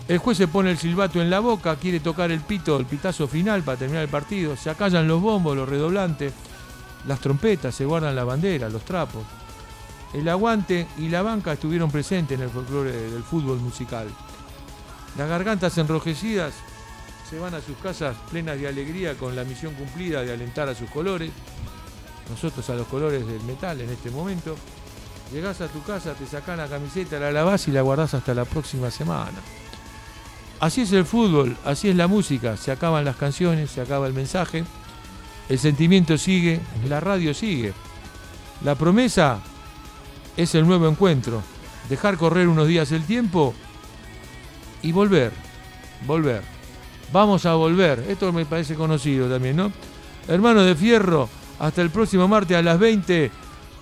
[0.08, 3.26] el juez se pone el silbato en la boca, quiere tocar el pito, el pitazo
[3.26, 4.56] final para terminar el partido.
[4.56, 6.32] Se acallan los bombos, los redoblantes,
[7.08, 9.24] las trompetas, se guardan la bandera, los trapos.
[10.14, 14.06] El aguante y la banca estuvieron presentes en el folclore del fútbol musical.
[15.18, 16.54] Las gargantas enrojecidas
[17.28, 20.74] se van a sus casas plenas de alegría con la misión cumplida de alentar a
[20.76, 21.32] sus colores.
[22.30, 24.56] Nosotros a los colores del metal en este momento.
[25.32, 28.44] Llegás a tu casa, te sacás la camiseta, la lavás y la guardás hasta la
[28.44, 29.38] próxima semana.
[30.58, 32.56] Así es el fútbol, así es la música.
[32.56, 34.64] Se acaban las canciones, se acaba el mensaje.
[35.48, 37.72] El sentimiento sigue, la radio sigue.
[38.64, 39.40] La promesa
[40.36, 41.42] es el nuevo encuentro.
[41.88, 43.54] Dejar correr unos días el tiempo
[44.82, 45.32] y volver.
[46.06, 46.42] Volver.
[47.12, 48.04] Vamos a volver.
[48.08, 49.72] Esto me parece conocido también, ¿no?
[50.26, 51.28] Hermano de Fierro,
[51.58, 53.30] hasta el próximo martes a las 20.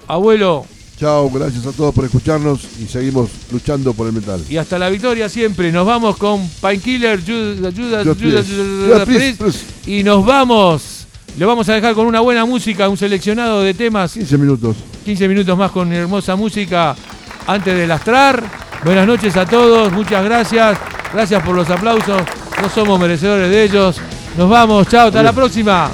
[0.08, 0.66] Abuelo,
[0.98, 4.40] Chao, gracias a todos por escucharnos y seguimos luchando por el metal.
[4.48, 5.72] y hasta la victoria siempre.
[5.72, 8.46] Nos vamos con Painkiller, Judas, Judas, Judas
[9.86, 11.06] y nos vamos.
[11.36, 14.76] Le vamos a dejar con una buena música, un seleccionado de temas, 15 minutos.
[15.04, 16.94] 15 minutos más con hermosa música
[17.46, 18.42] antes de lastrar.
[18.84, 20.78] Buenas noches a todos, muchas gracias.
[21.12, 22.22] Gracias por los aplausos.
[22.62, 23.96] No somos merecedores de ellos.
[24.38, 25.90] Nos vamos, chao, hasta la próxima.